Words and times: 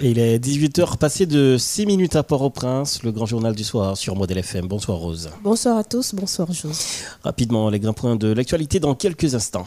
Et 0.00 0.10
il 0.10 0.18
est 0.20 0.38
18h 0.38 0.96
passé 0.96 1.26
de 1.26 1.56
6 1.58 1.84
minutes 1.86 2.14
à 2.14 2.22
Port-au-Prince, 2.22 3.02
le 3.02 3.10
grand 3.10 3.26
journal 3.26 3.52
du 3.52 3.64
soir 3.64 3.96
sur 3.96 4.14
Modèle 4.14 4.38
FM. 4.38 4.68
Bonsoir 4.68 4.98
Rose. 4.98 5.28
Bonsoir 5.42 5.76
à 5.76 5.82
tous, 5.82 6.14
bonsoir 6.14 6.52
Jose. 6.52 7.02
Rapidement, 7.24 7.68
les 7.68 7.80
grands 7.80 7.92
points 7.92 8.14
de 8.14 8.28
l'actualité 8.28 8.78
dans 8.78 8.94
quelques 8.94 9.34
instants. 9.34 9.66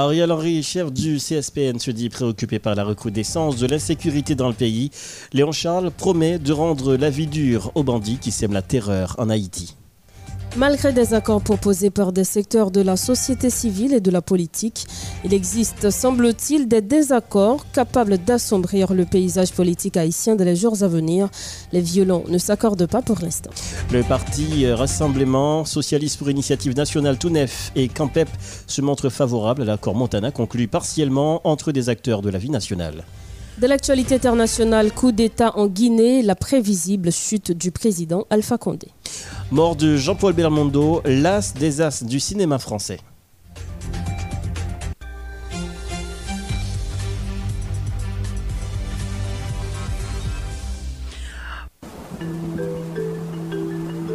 Ariel 0.00 0.30
Henry, 0.30 0.62
chef 0.62 0.92
du 0.92 1.16
CSPN, 1.16 1.80
se 1.80 1.90
dit 1.90 2.08
préoccupé 2.08 2.60
par 2.60 2.76
la 2.76 2.84
recrudescence 2.84 3.56
de 3.56 3.66
l'insécurité 3.66 4.36
dans 4.36 4.46
le 4.46 4.54
pays. 4.54 4.92
Léon 5.32 5.50
Charles 5.50 5.90
promet 5.90 6.38
de 6.38 6.52
rendre 6.52 6.94
la 6.94 7.10
vie 7.10 7.26
dure 7.26 7.72
aux 7.74 7.82
bandits 7.82 8.18
qui 8.18 8.30
sèment 8.30 8.52
la 8.52 8.62
terreur 8.62 9.16
en 9.18 9.28
Haïti. 9.28 9.77
Malgré 10.56 10.92
des 10.92 11.14
accords 11.14 11.42
proposés 11.42 11.90
par 11.90 12.12
des 12.12 12.24
secteurs 12.24 12.70
de 12.70 12.80
la 12.80 12.96
société 12.96 13.50
civile 13.50 13.94
et 13.94 14.00
de 14.00 14.10
la 14.10 14.22
politique, 14.22 14.86
il 15.24 15.32
existe, 15.32 15.90
semble-t-il, 15.90 16.66
des 16.66 16.80
désaccords 16.80 17.64
capables 17.72 18.18
d'assombrir 18.18 18.92
le 18.94 19.04
paysage 19.04 19.52
politique 19.52 19.96
haïtien 19.96 20.36
dans 20.36 20.44
les 20.44 20.56
jours 20.56 20.82
à 20.82 20.88
venir. 20.88 21.28
Les 21.72 21.80
violents 21.80 22.24
ne 22.28 22.38
s'accordent 22.38 22.86
pas 22.86 23.02
pour 23.02 23.18
l'instant. 23.20 23.50
Le 23.92 24.02
parti 24.02 24.66
Rassemblement 24.70 25.64
Socialiste 25.64 26.18
pour 26.18 26.30
Initiative 26.30 26.74
Nationale 26.74 27.18
Tounef 27.18 27.70
et 27.76 27.88
Campep 27.88 28.28
se 28.66 28.80
montrent 28.80 29.10
favorables 29.10 29.62
à 29.62 29.66
l'accord 29.66 29.94
Montana 29.94 30.30
conclu 30.30 30.66
partiellement 30.66 31.40
entre 31.44 31.72
des 31.72 31.88
acteurs 31.88 32.22
de 32.22 32.30
la 32.30 32.38
vie 32.38 32.50
nationale. 32.50 33.04
De 33.58 33.66
l'actualité 33.66 34.14
internationale, 34.14 34.92
coup 34.92 35.10
d'État 35.10 35.56
en 35.56 35.66
Guinée, 35.66 36.22
la 36.22 36.36
prévisible 36.36 37.10
chute 37.10 37.50
du 37.50 37.72
président 37.72 38.24
Alpha 38.30 38.56
Condé. 38.56 38.86
Mort 39.50 39.76
de 39.76 39.96
Jean-Paul 39.96 40.34
Belmondo, 40.34 41.00
l'as 41.06 41.54
des 41.54 41.80
as 41.80 42.04
du 42.04 42.20
cinéma 42.20 42.58
français. 42.58 42.98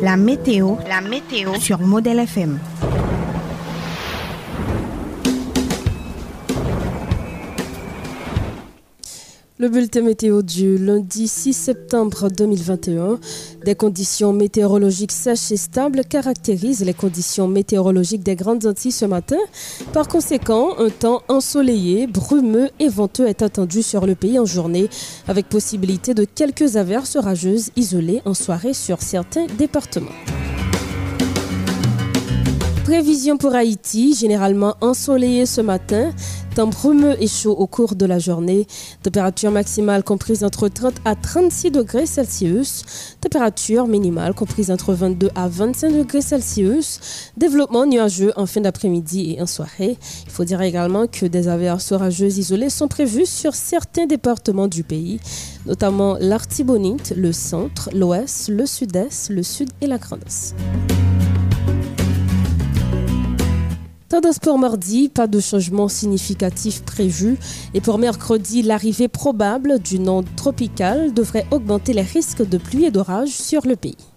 La 0.03 0.17
météo, 0.17 0.75
la 0.87 1.01
météo 1.01 1.55
sur 1.59 1.79
Modèle 1.79 2.19
FM. 2.19 2.59
Le 9.63 9.69
bulletin 9.69 10.01
météo 10.01 10.41
du 10.41 10.77
lundi 10.77 11.25
6 11.25 11.53
septembre 11.53 12.27
2021. 12.27 13.17
Des 13.63 13.75
conditions 13.75 14.33
météorologiques 14.33 15.13
sèches 15.13 15.53
et 15.53 15.55
stables 15.57 16.03
caractérisent 16.03 16.83
les 16.83 16.93
conditions 16.93 17.47
météorologiques 17.47 18.23
des 18.23 18.35
Grandes 18.35 18.65
Antilles 18.65 18.91
ce 18.91 19.05
matin. 19.05 19.37
Par 19.93 20.09
conséquent, 20.09 20.77
un 20.79 20.89
temps 20.89 21.21
ensoleillé, 21.29 22.07
brumeux 22.07 22.71
et 22.81 22.89
venteux 22.89 23.25
est 23.25 23.41
attendu 23.41 23.83
sur 23.83 24.05
le 24.05 24.15
pays 24.15 24.37
en 24.37 24.43
journée, 24.43 24.89
avec 25.29 25.47
possibilité 25.47 26.13
de 26.13 26.25
quelques 26.25 26.75
averses 26.75 27.15
rageuses 27.15 27.69
isolées 27.77 28.21
en 28.25 28.33
soirée 28.33 28.73
sur 28.73 29.01
certains 29.01 29.45
départements. 29.57 30.11
Prévision 32.83 33.37
pour 33.37 33.55
Haïti, 33.55 34.13
généralement 34.13 34.75
ensoleillé 34.81 35.45
ce 35.45 35.61
matin, 35.61 36.11
temps 36.53 36.67
brumeux 36.67 37.15
et 37.17 37.27
chaud 37.27 37.53
au 37.53 37.65
cours 37.65 37.95
de 37.95 38.05
la 38.05 38.19
journée, 38.19 38.67
température 39.01 39.51
maximale 39.51 40.03
comprise 40.03 40.43
entre 40.43 40.67
30 40.67 40.95
à 41.05 41.15
36 41.15 41.71
degrés 41.71 42.05
Celsius, 42.05 42.83
température 43.21 43.87
minimale 43.87 44.33
comprise 44.33 44.69
entre 44.69 44.93
22 44.93 45.29
à 45.33 45.47
25 45.47 45.97
degrés 45.97 46.21
Celsius, 46.21 46.99
développement 47.37 47.85
nuageux 47.85 48.33
en 48.35 48.45
fin 48.45 48.59
d'après-midi 48.59 49.35
et 49.37 49.41
en 49.41 49.47
soirée. 49.47 49.97
Il 50.25 50.31
faut 50.31 50.43
dire 50.43 50.61
également 50.61 51.07
que 51.07 51.25
des 51.25 51.47
averses 51.47 51.93
orageuses 51.93 52.37
isolées 52.37 52.69
sont 52.69 52.89
prévues 52.89 53.25
sur 53.25 53.55
certains 53.55 54.07
départements 54.07 54.67
du 54.67 54.83
pays, 54.83 55.21
notamment 55.65 56.17
l'Artibonite, 56.19 57.13
le 57.15 57.31
centre, 57.31 57.89
l'ouest, 57.95 58.49
le 58.49 58.65
sud-est, 58.65 59.29
le 59.29 59.41
sud 59.41 59.69
et 59.79 59.87
la 59.87 59.97
Grande-Est. 59.97 60.53
Tendance 64.13 64.37
pour 64.37 64.59
mardi, 64.59 65.09
pas 65.09 65.25
de 65.25 65.39
changement 65.39 65.87
significatif 65.87 66.83
prévu. 66.83 67.35
Et 67.73 67.81
pour 67.81 67.97
mercredi, 67.97 68.61
l'arrivée 68.61 69.07
probable 69.07 69.79
d'une 69.79 70.07
onde 70.07 70.27
tropicale 70.35 71.15
devrait 71.15 71.47
augmenter 71.49 71.93
les 71.93 72.03
risques 72.03 72.47
de 72.47 72.59
pluie 72.59 72.85
et 72.85 72.91
d'orage 72.91 73.29
sur 73.29 73.65
le 73.65 73.75
pays. 73.75 74.12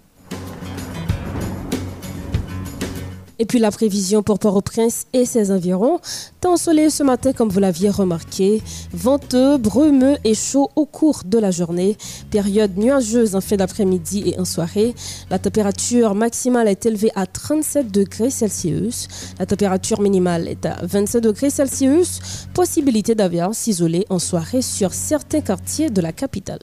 Et 3.39 3.45
puis 3.45 3.59
la 3.59 3.71
prévision 3.71 4.23
pour 4.23 4.39
Port-au-Prince 4.39 5.07
et 5.13 5.27
ses 5.27 5.51
environs. 5.51 6.01
Temps 6.41 6.55
ensoleillé 6.55 6.91
ce 6.91 7.03
matin, 7.03 7.33
comme 7.33 7.51
vous 7.51 7.61
l'aviez 7.61 7.91
remarqué. 7.91 8.63
Venteux, 8.93 9.59
brumeux 9.59 10.17
et 10.25 10.35
chaud 10.35 10.71
au 10.75 10.87
cours 10.87 11.23
de 11.25 11.39
la 11.39 11.51
journée. 11.51 11.97
Période 12.31 12.77
nuageuse 12.79 13.35
en 13.35 13.41
fin 13.41 13.57
d'après-midi 13.57 14.23
et 14.27 14.41
en 14.41 14.45
soirée. 14.45 14.95
La 15.31 15.39
température 15.39 16.15
maximale 16.15 16.69
est 16.69 16.87
élevée 16.87 17.11
à 17.15 17.27
37 17.27 17.93
degrés 17.93 18.31
Celsius. 18.31 19.09
La 19.39 19.47
température 19.47 20.01
minimale 20.01 20.49
est 20.49 20.65
à 20.65 20.79
27 20.83 21.23
degrés 21.23 21.51
Celsius. 21.51 22.21
Possibilité 22.55 23.15
d'averses 23.15 23.67
isolées 23.67 24.07
en 24.09 24.19
soirée 24.19 24.63
sur 24.63 24.95
certains 24.95 25.43
quartiers 25.43 25.91
de 25.91 26.01
la 26.01 26.13
capitale. 26.13 26.61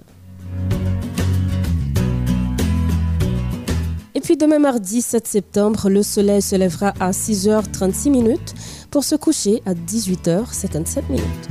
Puis 4.23 4.37
demain 4.37 4.57
mardi 4.57 5.01
7 5.01 5.27
septembre, 5.27 5.89
le 5.89 6.01
soleil 6.01 6.41
se 6.41 6.55
lèvera 6.55 6.93
à 6.99 7.11
6h36 7.11 8.09
minutes 8.09 8.55
pour 8.89 9.03
se 9.03 9.15
coucher 9.15 9.61
à 9.65 9.73
18h57 9.73 11.03
minutes. 11.09 11.49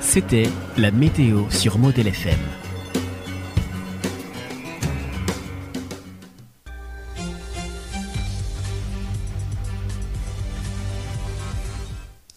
C'était 0.00 0.48
la 0.78 0.90
météo 0.92 1.42
sur 1.50 1.78
Modèle 1.78 2.08
FM. 2.08 2.59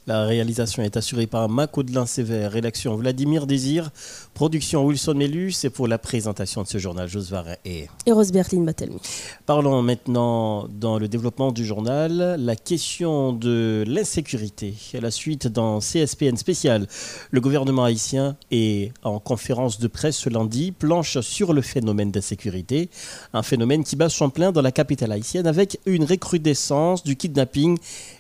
La 0.06 0.26
réalisation 0.26 0.84
est 0.84 0.98
assurée 0.98 1.28
par 1.28 1.48
Macodelin 1.48 2.06
Sévère, 2.06 2.52
rédaction 2.52 2.94
Vladimir 2.98 3.48
Désir, 3.48 3.90
production 4.34 4.86
Wilson 4.86 5.14
Mélus 5.14 5.64
et 5.64 5.70
pour 5.70 5.88
la 5.88 5.98
présentation 5.98 6.62
de 6.62 6.68
ce 6.68 6.78
journal, 6.78 7.08
Josvar 7.08 7.46
et... 7.64 7.88
Et 8.06 8.12
Rose-Bertine 8.12 8.66
Batelmi. 8.66 9.00
Parlons 9.46 9.82
maintenant 9.82 10.68
dans 10.68 11.00
le 11.00 11.08
développement 11.08 11.54
du 11.54 11.66
journal, 11.66 12.36
la 12.38 12.56
question 12.58 13.32
de 13.32 13.86
l'insécurité. 13.88 14.74
À 14.94 15.00
la 15.00 15.10
suite 15.10 15.48
dans 15.48 15.80
CSPN 15.80 16.36
spécial, 16.36 16.86
le 17.32 17.40
gouvernement 17.40 17.86
haïtien 17.86 18.36
est 18.52 18.92
en 19.04 19.20
conférence 19.20 19.80
de 19.80 19.88
presse 19.88 20.18
ce 20.18 20.30
lundi, 20.30 20.74
planche 20.74 21.22
sur 21.22 21.54
le 21.54 21.62
phénomène 21.62 22.12
d'insécurité, 22.12 22.90
un 23.32 23.42
phénomène 23.42 23.86
qui 23.86 23.96
bat 23.96 24.10
son 24.10 24.30
plein 24.30 24.52
dans 24.52 24.62
la 24.62 24.74
capitale 24.74 25.14
haïtienne 25.14 25.48
avec 25.48 25.80
une 25.86 26.04
recrudescence 26.04 27.06
du 27.06 27.16
kidnapping 27.16 27.78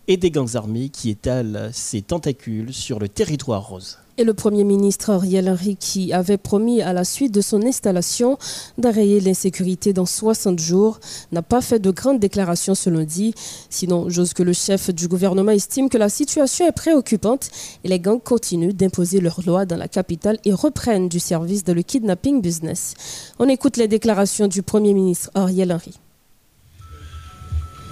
et 0.07 0.17
des 0.17 0.31
gangs 0.31 0.55
armés 0.55 0.89
qui 0.89 1.09
étalent 1.09 1.69
ses 1.71 2.01
tentacules 2.01 2.73
sur 2.73 2.99
le 2.99 3.07
territoire 3.07 3.67
rose. 3.67 3.99
Et 4.19 4.23
le 4.23 4.35
Premier 4.35 4.63
ministre 4.63 5.09
Ariel 5.09 5.49
Henry, 5.49 5.75
qui 5.75 6.13
avait 6.13 6.37
promis 6.37 6.83
à 6.83 6.93
la 6.93 7.03
suite 7.03 7.33
de 7.33 7.41
son 7.41 7.63
installation 7.63 8.37
d'arrayer 8.77 9.19
l'insécurité 9.19 9.91
dans 9.91 10.05
60 10.05 10.59
jours, 10.59 10.99
n'a 11.31 11.41
pas 11.41 11.61
fait 11.61 11.79
de 11.79 11.89
grandes 11.89 12.19
déclarations 12.19 12.75
ce 12.75 12.91
lundi. 12.91 13.33
Sinon, 13.71 14.09
j'ose 14.09 14.33
que 14.33 14.43
le 14.43 14.53
chef 14.53 14.91
du 14.91 15.07
gouvernement 15.07 15.51
estime 15.51 15.89
que 15.89 15.97
la 15.97 16.09
situation 16.09 16.67
est 16.67 16.73
préoccupante 16.73 17.49
et 17.83 17.87
les 17.87 17.99
gangs 17.99 18.21
continuent 18.21 18.73
d'imposer 18.73 19.19
leurs 19.19 19.41
lois 19.47 19.65
dans 19.65 19.77
la 19.77 19.87
capitale 19.87 20.37
et 20.45 20.53
reprennent 20.53 21.09
du 21.09 21.19
service 21.19 21.63
dans 21.63 21.73
le 21.73 21.81
kidnapping 21.81 22.39
business. 22.39 22.93
On 23.39 23.49
écoute 23.49 23.77
les 23.77 23.87
déclarations 23.87 24.47
du 24.47 24.61
Premier 24.61 24.93
ministre 24.93 25.31
Ariel 25.33 25.71
Henry. 25.71 25.99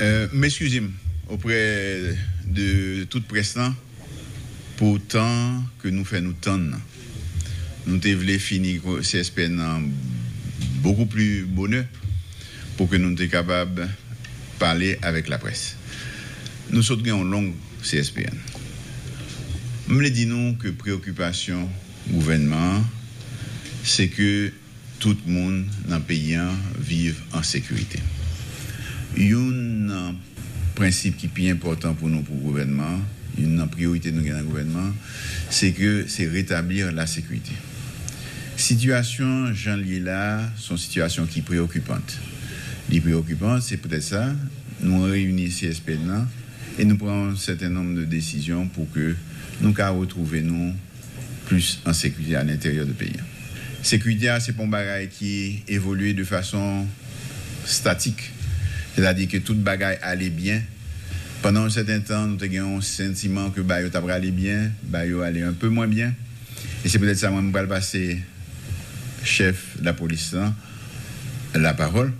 Euh, 0.01 0.27
M'excusez-moi 0.33 0.91
auprès 1.31 2.15
de 2.45 3.05
toute 3.05 3.25
presse 3.25 3.57
pour 4.75 4.99
tant 5.07 5.63
que 5.81 5.87
nous 5.87 6.03
faisons 6.03 6.33
nous. 6.57 6.75
Nous 7.87 7.97
devons 7.97 8.39
finir 8.39 8.81
CSPN 9.01 9.89
beaucoup 10.83 11.05
plus 11.05 11.45
bonheur 11.45 11.85
pour 12.77 12.89
que 12.89 12.97
nous 12.97 13.15
soyons 13.15 13.31
capables 13.31 13.81
de 13.81 13.87
parler 14.59 14.97
avec 15.01 15.29
la 15.29 15.37
presse. 15.37 15.77
Nous 16.69 16.83
sommes 16.83 17.09
en 17.09 17.23
longue 17.23 17.53
CSPN. 17.81 18.35
Je 19.87 19.93
me 19.93 20.09
dit 20.09 20.25
non 20.25 20.53
que 20.55 20.67
préoccupation 20.67 21.69
gouvernement, 22.09 22.83
c'est 23.83 24.09
que 24.09 24.51
tout 24.99 25.17
le 25.25 25.31
monde 25.31 25.65
dans 25.87 25.97
le 25.97 26.01
pays 26.03 26.37
vive 26.79 27.19
en 27.33 27.41
sécurité. 27.41 27.99
Un 29.17 30.15
principe 30.81 31.15
qui 31.15 31.47
est 31.47 31.51
important 31.51 31.93
pour 31.93 32.09
nous, 32.09 32.23
pour 32.23 32.35
le 32.35 32.41
gouvernement, 32.41 32.99
une 33.37 33.67
priorité 33.67 34.11
de 34.11 34.19
nous 34.19 34.27
dans 34.27 34.39
le 34.39 34.43
gouvernement, 34.43 34.91
c'est 35.51 35.73
que 35.73 36.05
c'est 36.07 36.27
rétablir 36.27 36.91
la 36.91 37.05
sécurité. 37.05 37.51
Situation 38.57 39.53
Jean 39.53 39.77
là 40.03 40.41
sont 40.57 40.77
situations 40.77 41.27
qui 41.27 41.41
préoccupantes. 41.41 42.17
Les 42.89 42.99
préoccupantes, 42.99 43.61
c'est 43.61 43.77
peut-être 43.77 44.01
ça. 44.01 44.33
Nous 44.81 45.03
réunissons 45.03 45.67
CSP 45.67 45.91
et 46.79 46.85
nous 46.85 46.97
prenons 46.97 47.29
un 47.29 47.35
certain 47.35 47.69
nombre 47.69 47.95
de 47.95 48.05
décisions 48.05 48.67
pour 48.67 48.91
que 48.91 49.15
nous 49.61 49.75
retrouver 49.77 50.41
nous 50.41 50.73
plus 51.45 51.79
en 51.85 51.93
sécurité 51.93 52.37
à 52.37 52.43
l'intérieur 52.43 52.87
du 52.87 52.93
pays. 52.93 53.19
Sécurité, 53.83 54.35
c'est 54.39 54.59
un 54.59 54.65
bagage 54.65 55.09
qui 55.09 55.61
évolue 55.67 56.15
de 56.15 56.23
façon 56.23 56.87
statique. 57.65 58.31
C'est-à-dire 58.95 59.27
que 59.27 59.37
toute 59.37 59.61
bagaille 59.61 59.99
allait 60.01 60.29
bien. 60.29 60.61
Pendant 61.41 61.63
un 61.63 61.69
certain 61.69 61.99
temps, 62.01 62.27
nous 62.27 62.37
avons 62.43 62.77
un 62.77 62.81
sentiment 62.81 63.49
que 63.49 63.61
Bayo 63.61 63.89
allait 64.09 64.31
bien, 64.31 64.71
Bayo 64.83 65.21
allait 65.21 65.41
un 65.41 65.53
peu 65.53 65.69
moins 65.69 65.87
bien. 65.87 66.13
Et 66.85 66.89
c'est 66.89 66.99
peut-être 66.99 67.17
ça, 67.17 67.31
moi, 67.31 67.41
je 67.41 67.59
vais 67.59 67.67
passer 67.67 68.19
chef 69.23 69.79
de 69.79 69.85
la 69.85 69.93
police 69.93 70.35
la 71.53 71.73
parole 71.73 72.13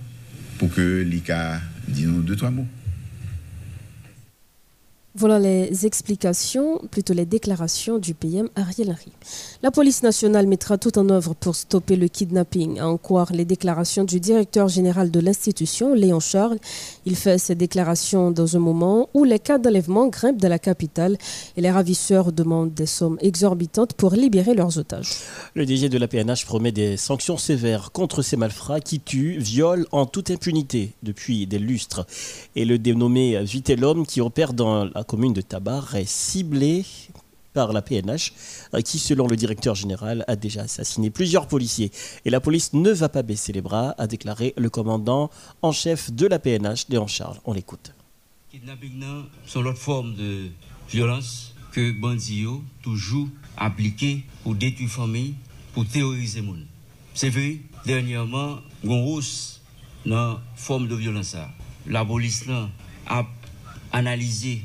pour 0.58 0.74
que 0.74 1.02
l'ICA 1.02 1.62
dise 1.88 2.08
nous 2.08 2.22
deux, 2.22 2.36
trois 2.36 2.52
mots. 2.52 2.68
Voilà 5.14 5.40
les 5.40 5.86
explications, 5.86 6.80
plutôt 6.90 7.14
les 7.14 7.26
déclarations 7.26 7.98
du 8.00 8.14
PM 8.14 8.48
Ariel 8.56 8.90
Henry. 8.90 9.12
La 9.64 9.70
police 9.70 10.02
nationale 10.02 10.48
mettra 10.48 10.80
tout 10.80 10.98
en 10.98 11.08
œuvre 11.10 11.36
pour 11.36 11.56
stopper 11.56 11.96
le 11.96 12.08
kidnapping. 12.08 12.80
À 12.80 12.88
en 12.88 12.98
croire 12.98 13.32
les 13.32 13.46
déclarations 13.46 14.04
du 14.04 14.20
directeur 14.20 14.68
général 14.68 15.12
de 15.12 15.20
l'institution, 15.20 15.94
Léon 15.94 16.20
Charles. 16.20 16.58
Il 17.06 17.16
fait 17.16 17.38
ces 17.38 17.54
déclarations 17.54 18.32
dans 18.32 18.58
un 18.58 18.60
moment 18.60 19.08
où 19.14 19.24
les 19.24 19.38
cas 19.38 19.60
d'enlèvement 19.60 20.08
grimpent 20.08 20.42
dans 20.42 20.50
la 20.50 20.58
capitale 20.58 21.16
et 21.58 21.62
les 21.62 21.70
ravisseurs 21.70 22.32
demandent 22.32 22.74
des 22.74 22.88
sommes 22.88 23.20
exorbitantes 23.22 23.94
pour 23.94 24.14
libérer 24.14 24.56
leurs 24.56 24.80
otages. 24.80 25.12
Le 25.54 25.64
DG 25.64 25.90
de 25.90 25.98
la 26.00 26.08
PNH 26.08 26.44
promet 26.48 26.72
des 26.72 26.98
sanctions 26.98 27.38
sévères 27.38 27.92
contre 27.92 28.24
ces 28.24 28.38
malfrats 28.38 28.80
qui 28.80 29.00
tuent, 29.00 29.38
violent 29.38 29.86
en 29.92 30.08
toute 30.08 30.32
impunité 30.32 30.94
depuis 31.04 31.46
des 31.46 31.60
lustres. 31.60 32.08
Et 32.56 32.66
le 32.66 32.80
dénommé 32.80 33.40
Vitellum 33.44 34.08
qui 34.08 34.22
opère 34.22 34.54
dans 34.54 34.86
la 34.86 35.04
commune 35.04 35.34
de 35.34 35.42
Tabar 35.42 35.96
est 35.96 36.10
ciblée 36.10 36.84
par 37.54 37.74
la 37.74 37.82
PNH, 37.82 38.34
euh, 38.74 38.82
qui, 38.82 39.00
selon 39.00 39.28
le 39.28 39.36
directeur 39.36 39.76
général, 39.76 40.24
a 40.28 40.36
déjà 40.36 40.64
assassiné 40.64 41.10
plusieurs 41.10 41.48
policiers. 41.48 41.92
Et 42.26 42.30
la 42.30 42.40
police 42.40 42.74
ne 42.74 42.92
va 42.92 43.10
pas 43.10 43.24
baisser 43.24 43.54
les 43.54 43.62
bras, 43.62 43.96
a 43.98 44.08
déclaré 44.08 44.54
le 44.58 44.70
commandant 44.70 45.30
en 45.62 45.72
chef 45.72 46.12
de 46.12 46.28
la 46.28 46.40
PNH, 46.40 46.86
Léon 46.90 47.08
Charles. 47.08 47.40
On 47.46 47.54
l'écoute. 47.54 47.94
Kidnapping 48.52 49.04
sont 49.46 49.62
l'autre 49.62 49.80
forme 49.80 50.16
de 50.16 50.50
violence 50.90 51.54
que 51.72 51.92
Bandio 51.92 52.62
toujours 52.84 53.30
appliqué 53.56 54.26
pour 54.44 54.56
détruire 54.56 54.90
famille, 54.90 55.36
pour 55.74 55.88
terroriser 55.88 56.42
monde. 56.42 56.66
C'est 57.14 57.30
vrai, 57.30 57.60
dernièrement, 57.86 58.60
on 58.84 59.06
hausse 59.06 59.62
dans 60.06 60.40
forme 60.56 60.88
de 60.88 60.96
violence. 60.96 61.36
La 61.88 62.04
police 62.04 62.46
a 63.08 63.26
analysé 63.92 64.64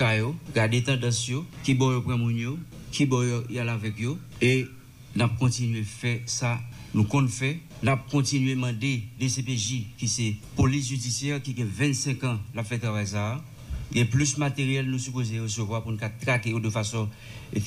kayo, 0.00 0.32
gade 0.56 0.80
tendans 0.86 1.20
yo, 1.28 1.44
ki 1.66 1.76
bo 1.78 1.90
yo 1.92 2.00
premoun 2.06 2.36
yo, 2.38 2.56
ki 2.94 3.06
bo 3.10 3.20
yo 3.26 3.42
yal 3.52 3.68
avek 3.72 4.00
yo, 4.00 4.16
e 4.40 4.64
nap 5.18 5.36
kontinue 5.40 5.82
fe 5.84 6.20
sa 6.30 6.56
nou 6.94 7.04
kon 7.10 7.28
fe, 7.30 7.58
nap 7.86 8.06
kontinue 8.10 8.56
mande 8.58 8.96
DCPJ 9.20 9.96
ki 10.00 10.08
se 10.10 10.28
polis 10.56 10.88
judisyen 10.90 11.42
ki 11.44 11.54
ke 11.58 11.66
25 11.66 12.24
an 12.28 12.40
la 12.56 12.64
fe 12.66 12.80
kaway 12.82 13.06
sa, 13.12 13.36
gen 13.90 14.08
plus 14.10 14.36
materyel 14.38 14.88
nou 14.88 15.02
suppose 15.02 15.34
yo 15.34 15.48
sewa 15.50 15.82
pou 15.82 15.92
nou 15.92 16.00
ka 16.00 16.10
trake 16.22 16.54
yo 16.54 16.62
de 16.62 16.70
fason 16.72 17.10
e, 17.52 17.60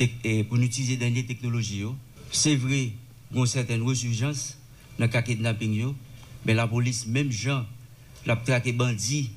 pou 0.48 0.58
nou 0.58 0.68
utize 0.68 0.98
denye 1.00 1.26
teknoloji 1.28 1.84
yo. 1.84 1.94
Se 2.34 2.56
vre, 2.58 2.88
goun 3.34 3.50
certaine 3.50 3.86
resurjans 3.86 4.54
nan 4.98 5.12
ka 5.12 5.24
kidnapping 5.26 5.76
yo, 5.78 5.94
men 6.44 6.58
la 6.58 6.68
polis, 6.72 7.04
menm 7.06 7.32
jan, 7.32 7.68
la 8.28 8.38
trake 8.40 8.74
bandi, 8.78 9.28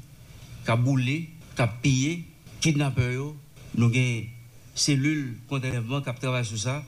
ka 0.66 0.78
boule, 0.78 1.24
ka 1.58 1.68
piye, 1.82 2.22
kidnapper 2.64 3.12
yo, 3.14 3.30
nou 3.76 3.92
gen 3.92 4.28
selul 4.76 5.34
kontenevman 5.50 6.04
kap 6.04 6.20
travay 6.22 6.44
sou 6.48 6.60
sa, 6.60 6.80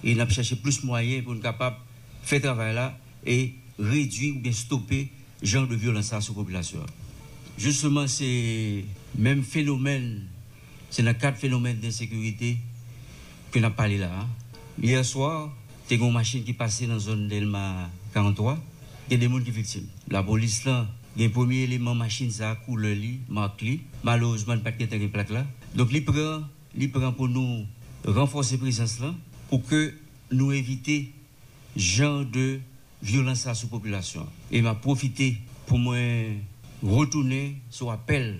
e 0.00 0.14
nap 0.16 0.32
chache 0.32 0.56
plus 0.60 0.80
mwayen 0.84 1.24
pou 1.24 1.36
nou 1.36 1.44
kapap 1.44 1.80
fè 2.26 2.40
travay 2.42 2.72
la, 2.76 2.90
e 3.24 3.56
redwi 3.80 4.34
ou 4.34 4.42
bien 4.44 4.56
stopè 4.56 5.06
jan 5.42 5.68
de 5.68 5.76
violansa 5.76 6.20
sou 6.24 6.36
populasyon. 6.36 6.84
Justement, 7.60 8.08
se 8.08 8.84
mèm 9.20 9.42
fenomen, 9.44 10.24
se 10.92 11.04
nan 11.04 11.16
kat 11.20 11.36
fenomen 11.40 11.80
d'insekurite 11.80 12.54
ke 13.52 13.60
nap 13.60 13.76
pale 13.76 13.98
la. 14.00 14.24
Yer 14.80 15.04
swar, 15.04 15.50
te 15.88 15.98
kon 16.00 16.14
machin 16.14 16.44
ki 16.46 16.54
pase 16.56 16.88
nan 16.88 17.02
zon 17.02 17.26
Delma 17.28 17.90
43, 18.14 18.56
gen 19.10 19.20
de 19.20 19.28
moun 19.28 19.44
ki 19.44 19.52
fiksim. 19.52 19.84
La 20.12 20.22
polis 20.24 20.62
lan, 20.64 20.88
gen 21.16 21.32
premier 21.34 21.66
eleman 21.66 21.98
machin 21.98 22.30
sa 22.32 22.54
koule 22.64 22.92
li, 22.94 23.18
mak 23.28 23.62
li, 23.64 23.80
malouzman 24.06 24.62
pat 24.64 24.78
gen 24.78 24.90
ten 24.90 25.02
gen 25.02 25.12
plak 25.14 25.32
la. 25.34 25.44
Donk 25.74 25.92
li 25.94 26.02
pran, 26.06 26.46
li 26.74 26.90
pran 26.92 27.14
pou 27.16 27.30
nou 27.30 27.64
renforse 28.06 28.58
prezans 28.60 28.98
lan, 29.02 29.16
pou 29.50 29.62
ke 29.66 29.90
nou 30.30 30.54
evite 30.54 31.02
jan 31.76 32.22
de 32.30 32.60
violans 33.02 33.46
sa 33.46 33.56
sou 33.58 33.70
populasyon. 33.72 34.26
E 34.50 34.62
ma 34.62 34.76
profite 34.78 35.32
pou 35.66 35.80
mwen 35.80 36.40
retoune 36.84 37.60
sou 37.72 37.90
apel 37.92 38.36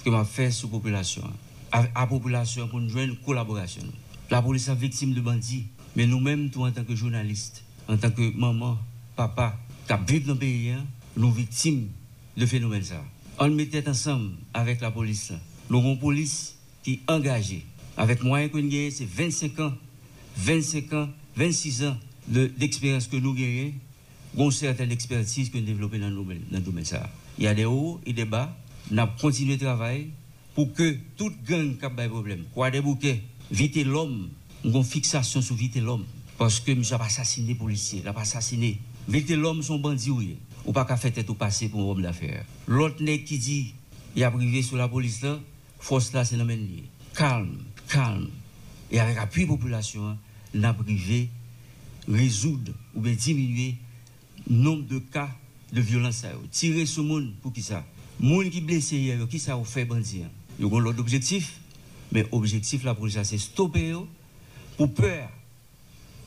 ke 0.00 0.12
ma 0.12 0.24
fe 0.28 0.48
sou 0.54 0.72
populasyon. 0.72 1.28
A, 1.70 1.84
a 2.02 2.06
populasyon 2.10 2.70
pou 2.70 2.82
nou 2.82 2.92
jwen 2.92 3.12
kolaborasyon. 3.26 3.90
La 4.30 4.40
polis 4.42 4.68
sa 4.68 4.76
viktim 4.78 5.12
de 5.14 5.22
bandi, 5.26 5.64
men 5.98 6.08
nou 6.10 6.22
menm 6.22 6.48
tou 6.54 6.62
an 6.66 6.74
tanke 6.74 6.94
jounalist, 6.94 7.64
an 7.90 7.98
tanke 7.98 8.30
maman, 8.38 8.76
papa, 9.18 9.52
kap 9.88 10.04
vive 10.06 10.30
nan 10.30 10.38
peyi 10.38 10.76
an, 10.76 10.84
nous 11.20 11.30
victimes 11.30 11.88
de 12.36 12.46
phénomène 12.46 12.82
ça. 12.82 13.04
On 13.38 13.48
mettait 13.50 13.86
ensemble 13.88 14.32
avec 14.54 14.80
la 14.80 14.90
police. 14.90 15.32
Nous 15.68 15.78
avons 15.78 15.92
une 15.92 15.98
police 15.98 16.56
qui 16.82 16.94
est 16.94 17.10
engagée. 17.10 17.64
Avec 17.96 18.22
moyen 18.22 18.48
que 18.48 18.56
nous 18.58 18.90
c'est 18.90 19.06
25 19.06 19.60
ans, 19.60 19.72
25 20.38 20.92
ans, 20.94 21.08
26 21.36 21.84
ans 21.84 21.96
d'expérience 22.26 23.08
de, 23.08 23.16
que 23.16 23.22
nous 23.22 23.30
avons, 23.32 23.38
une 23.38 23.72
bon, 24.34 24.50
certaine 24.50 24.90
expertise 24.90 25.50
que 25.50 25.58
nous 25.58 25.64
développons 25.64 25.98
dans 25.98 26.08
le 26.08 26.60
domaine 26.60 26.84
ça. 26.84 27.10
Il 27.38 27.44
y 27.44 27.46
a 27.46 27.54
des 27.54 27.66
hauts 27.66 28.00
et 28.06 28.12
des 28.12 28.24
bas. 28.24 28.56
Nous 28.90 28.98
avons 28.98 29.12
continué 29.20 29.54
le 29.54 29.58
travail 29.58 30.08
pour 30.54 30.72
que 30.72 30.96
toute 31.16 31.42
gang 31.44 31.76
qui 31.76 31.84
a 31.84 31.90
des 31.90 32.08
problèmes, 32.08 32.44
quoi 32.54 32.70
des 32.70 32.80
bouquets, 32.80 33.22
vite 33.50 33.76
l'homme, 33.84 34.30
nous 34.64 34.70
avons 34.70 34.82
fixation 34.82 35.42
sur 35.42 35.54
vite 35.54 35.76
l'homme. 35.76 36.06
Parce 36.38 36.60
que 36.60 36.72
nous 36.72 36.94
avons 36.94 37.04
assassiné 37.04 37.48
les 37.48 37.54
policiers, 37.54 38.00
nous 38.02 38.08
avons 38.08 38.20
assassiné. 38.20 38.78
Vite 39.06 39.30
l'homme, 39.30 39.62
son 39.62 39.78
bandit, 39.78 40.10
oui. 40.10 40.36
ou 40.70 40.74
pa 40.76 40.84
ka 40.86 40.94
fè 40.94 41.10
tèt 41.10 41.26
ou 41.26 41.34
pase 41.34 41.66
pou 41.66 41.82
mwen 41.82 41.96
rom 41.96 42.02
da 42.04 42.12
fèr. 42.14 42.44
Lot 42.70 43.00
nek 43.02 43.24
ki 43.26 43.38
di, 43.42 43.58
ya 44.14 44.28
prive 44.30 44.62
sou 44.62 44.78
la 44.78 44.86
polis 44.90 45.16
la, 45.24 45.32
fos 45.82 46.12
la 46.14 46.22
se 46.28 46.38
nan 46.38 46.46
men 46.46 46.60
liye. 46.62 46.84
Kalm, 47.18 47.56
kalm, 47.90 48.28
e 48.86 49.00
avèk 49.02 49.18
apuy 49.24 49.48
populasyon, 49.50 50.14
nan 50.54 50.76
prive, 50.78 51.24
rezoud 52.06 52.70
ou 52.94 53.02
ben 53.02 53.18
diminuye, 53.18 53.72
nom 54.46 54.78
de 54.86 55.00
ka 55.10 55.26
de 55.74 55.82
violans 55.82 56.22
a 56.28 56.30
yo. 56.36 56.44
Tire 56.54 56.86
sou 56.86 57.02
moun 57.02 57.32
pou 57.42 57.50
ki 57.54 57.66
sa. 57.66 57.82
Moun 58.22 58.52
ki 58.54 58.62
blese 58.62 59.02
yo, 59.02 59.26
ki 59.26 59.42
sa 59.42 59.58
ou 59.58 59.66
fè 59.66 59.82
bandi 59.90 60.22
an. 60.22 60.30
Yo 60.60 60.70
kon 60.70 60.86
lot 60.86 61.02
objektif, 61.02 61.56
men 62.14 62.30
objektif 62.36 62.86
la 62.86 62.94
polis 62.94 63.18
a 63.18 63.26
se 63.26 63.42
stopè 63.42 63.88
yo, 63.88 64.06
pou 64.78 64.86
pèr, 64.86 65.26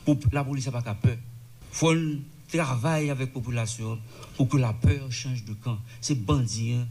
pou 0.04 0.36
la 0.36 0.44
polis 0.44 0.68
a 0.68 0.76
pa 0.76 0.84
ka 0.84 0.98
pèr. 1.00 1.16
Fon, 1.72 2.20
travaille 2.56 3.10
avec 3.10 3.28
la 3.28 3.32
population 3.32 3.98
pour 4.36 4.48
que 4.48 4.56
la 4.56 4.72
peur 4.72 5.10
change 5.10 5.44
de 5.44 5.52
camp. 5.54 5.78
C'est 6.00 6.14
bandit 6.14 6.72
hein, 6.72 6.86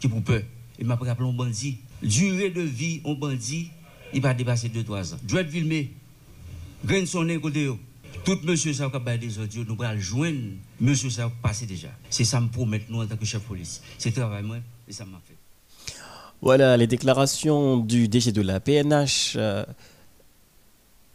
qui 0.00 0.08
pour 0.08 0.22
peur. 0.22 0.42
Et 0.78 0.84
m'a 0.84 0.96
rappelé 0.96 1.28
un 1.28 1.32
bandit. 1.32 1.78
Durée 2.02 2.50
de 2.50 2.60
vie, 2.60 3.00
un 3.04 3.14
bandit, 3.14 3.70
il 4.12 4.20
va 4.20 4.34
dépasser 4.34 4.68
2-3 4.68 5.14
ans. 5.14 5.18
Dread 5.22 5.48
Villemé, 5.48 5.92
grain 6.84 7.06
sonné 7.06 7.40
côté 7.40 7.70
tout 8.24 8.38
monsieur 8.44 8.72
ça 8.72 8.88
va 8.88 9.16
des 9.18 9.38
audios, 9.38 9.64
nous 9.68 9.76
allons 9.82 10.00
joindre 10.00 10.38
monsieur 10.80 11.10
ça 11.10 11.30
passer 11.42 11.66
déjà. 11.66 11.88
C'est 12.08 12.24
ça 12.24 12.40
me 12.40 12.48
promet 12.48 12.82
nous 12.88 13.02
en 13.02 13.06
tant 13.06 13.16
que 13.16 13.24
chef 13.24 13.42
de 13.42 13.46
police. 13.46 13.82
C'est 13.98 14.12
travail 14.12 14.42
moi 14.42 14.58
et 14.88 14.92
ça 14.92 15.04
m'a 15.04 15.20
fait. 15.26 15.36
Voilà 16.40 16.76
les 16.76 16.86
déclarations 16.86 17.78
du 17.78 18.08
DG 18.08 18.32
de 18.32 18.40
la 18.40 18.60
PNH. 18.60 19.34
Euh, 19.36 19.64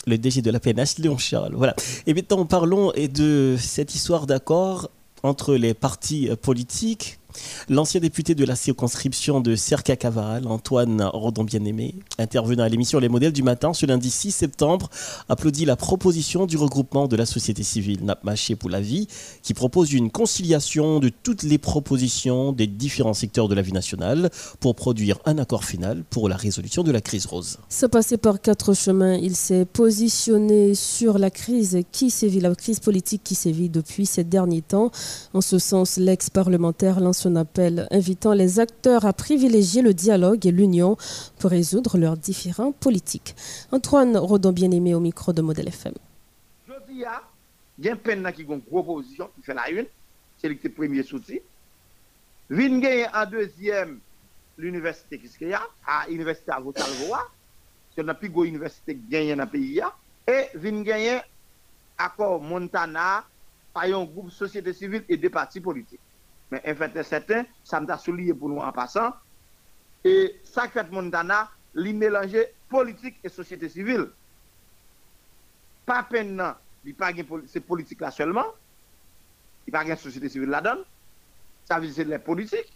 le 0.10 0.18
DG 0.18 0.42
de 0.42 0.52
la 0.52 0.60
PNH, 0.60 0.98
Léon 0.98 1.18
Charles. 1.18 1.54
Voilà. 1.56 1.76
Et 2.08 2.14
maintenant, 2.14 2.46
parlons 2.46 2.92
de 2.92 3.56
cette 3.58 3.96
histoire 3.96 4.28
d'accord 4.28 4.90
entre 5.24 5.56
les 5.56 5.74
partis 5.74 6.30
politiques 6.42 7.20
L'ancien 7.70 8.00
député 8.00 8.36
de 8.36 8.46
la 8.46 8.56
circonscription 8.56 9.42
de 9.42 9.56
Cerca-Cavaral, 9.56 10.48
Antoine 10.48 11.02
Rodon-Bien-Aimé, 11.04 11.96
intervenant 12.18 12.64
à 12.64 12.70
l'émission 12.70 13.00
Les 13.00 13.10
Modèles 13.10 13.34
du 13.34 13.44
Matin 13.44 13.74
ce 13.74 13.86
lundi 13.86 14.10
6 14.10 14.32
septembre, 14.32 14.90
applaudit 15.28 15.66
la 15.66 15.76
proposition 15.76 16.46
du 16.46 16.58
regroupement 16.58 17.08
de 17.08 17.16
la 17.16 17.26
société 17.26 17.64
civile 17.64 18.04
Napmaché 18.04 18.56
pour 18.56 18.70
la 18.70 18.82
vie, 18.82 19.08
qui 19.44 19.54
propose 19.54 19.94
une 19.94 20.12
conciliation 20.12 21.00
de 21.00 21.10
toutes 21.10 21.44
les 21.44 21.58
propositions 21.58 22.52
des 22.52 22.68
différents 22.68 23.14
secteurs 23.14 23.48
de 23.48 23.56
la 23.56 23.62
vie 23.62 23.74
nationale 23.74 24.30
pour 24.60 24.76
produire 24.76 25.20
un 25.26 25.38
accord 25.38 25.64
final 25.64 26.04
pour 26.10 26.30
la 26.30 26.36
résolution 26.36 26.84
de 26.84 26.92
la 26.92 27.02
crise 27.02 27.26
rose. 27.26 27.58
Se 27.70 27.86
passer 27.86 28.18
par 28.18 28.42
quatre 28.42 28.74
chemins, 28.74 29.16
il 29.16 29.36
s'est 29.36 29.66
positionné 29.66 30.76
sur 30.76 31.20
la 31.20 31.30
crise 31.30 31.80
qui 31.92 32.10
sévit, 32.10 32.40
la 32.40 32.54
crise 32.56 32.80
politique 32.80 33.22
qui 33.24 33.36
sévit 33.36 33.70
depuis 33.70 34.06
ces 34.06 34.24
derniers 34.24 34.62
temps. 34.62 34.92
En 35.34 35.42
ce 35.42 35.60
sens, 35.60 35.98
l'ex-parlementaire 35.98 37.00
lance 37.00 37.26
un 37.30 37.36
appel 37.36 37.88
invitant 37.92 38.34
les 38.34 38.60
acteurs 38.60 39.06
à 39.06 39.14
privilégier 39.14 39.82
le 39.82 39.94
dialogue 39.94 40.46
et 40.46 40.52
l'union 40.52 40.98
pour 41.38 41.52
résoudre 41.52 41.98
leurs 41.98 42.18
différends 42.18 42.72
politiques. 42.72 43.36
Antoine 43.72 44.18
Rodon, 44.18 44.52
bien-aimé 44.52 44.96
au 44.96 45.00
micro 45.00 45.32
de 45.32 45.42
Modèle 45.42 45.68
FM. 45.68 45.94
Je 46.68 46.74
dis, 46.88 47.04
il 47.78 47.86
y 47.86 47.90
a 47.90 47.94
une 47.94 48.62
proposition 48.62 49.30
qui 49.36 49.44
fait 49.44 49.54
la 49.54 49.70
une, 49.70 49.86
c'est 50.38 50.50
le 50.50 50.56
premier 50.70 51.04
soutien. 51.04 51.38
Vin 52.50 52.82
en 53.14 53.30
deuxième 53.30 54.00
l'université 54.58 55.22
a, 55.54 55.62
à 55.86 56.08
l'université 56.08 56.52
à 56.52 56.60
Votalvoa, 56.60 57.28
c'est 57.96 58.04
la 58.04 58.16
plus 58.16 58.30
grande 58.30 58.48
université 58.48 58.96
qui 58.96 59.36
dans 59.36 59.44
le 59.44 59.46
pays. 59.46 59.82
Et 60.28 60.58
vin 60.58 60.82
gagner 60.82 61.20
accord 61.98 62.42
Montana 62.42 63.24
par 63.72 63.84
un 63.84 64.04
groupe 64.04 64.32
société 64.32 64.74
civile 64.74 65.04
et 65.08 65.16
des 65.16 65.30
partis 65.30 65.62
politiques. 65.62 66.00
Mais 66.52 66.62
en 66.68 66.76
fait, 66.76 67.04
certain, 67.04 67.46
ça 67.64 67.80
m'a 67.80 67.98
souligné 67.98 68.34
pour 68.34 68.50
nous 68.50 68.58
en 68.58 68.72
passant. 68.72 69.14
Et 70.04 70.40
ça 70.44 70.68
fait 70.68 70.90
Montana, 70.92 71.50
mélanger 71.76 72.48
politique 72.70 73.18
et 73.24 73.30
société 73.30 73.70
civile. 73.70 74.08
Pas 75.86 76.04
peine, 76.04 76.44
il 76.86 76.96
c'est 77.48 77.60
politique 77.60 78.02
là 78.02 78.12
seulement. 78.12 78.46
Il 79.68 79.72
pas 79.72 79.84
une 79.84 79.96
société 79.96 80.30
civile 80.30 80.50
là-dedans. 80.50 80.82
Ça 81.66 81.80
veut 81.80 81.88
dire 81.88 81.96
c'est 81.96 82.04
la 82.06 82.20
politique. 82.20 82.76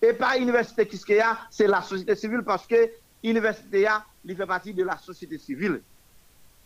Et 0.00 0.12
pas 0.12 0.36
l'université 0.36 0.86
Kiskeya, 0.86 1.38
c'est 1.50 1.66
la 1.66 1.82
société 1.82 2.16
civile 2.16 2.42
parce 2.42 2.66
que 2.66 2.90
l'université 3.22 3.86
il 4.24 4.36
fait 4.36 4.46
partie 4.46 4.74
de 4.74 4.84
la 4.84 4.96
société 4.98 5.38
civile. 5.38 5.82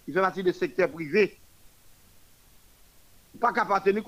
Il 0.07 0.15
fait 0.15 0.21
partie 0.21 0.43
du 0.43 0.53
secteur 0.53 0.91
privé. 0.91 1.39
Pas 3.41 3.53
capable 3.53 3.85
de 3.85 3.91
tenir 3.91 4.05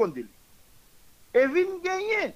E 1.35 1.47
vin 1.53 1.79
genye, 1.85 2.33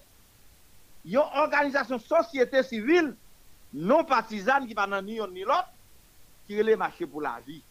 yon 1.08 1.36
organizasyon 1.42 2.02
sosyete 2.04 2.62
sivil, 2.66 3.12
non 3.72 4.04
patizan 4.08 4.66
ki 4.68 4.76
pa 4.76 4.86
nan 4.90 5.06
ni 5.06 5.16
yon 5.20 5.32
ni 5.32 5.46
lot, 5.48 5.70
ki 6.46 6.60
rele 6.60 6.76
mache 6.80 7.08
pou 7.08 7.24
la 7.24 7.38
vi. 7.46 7.62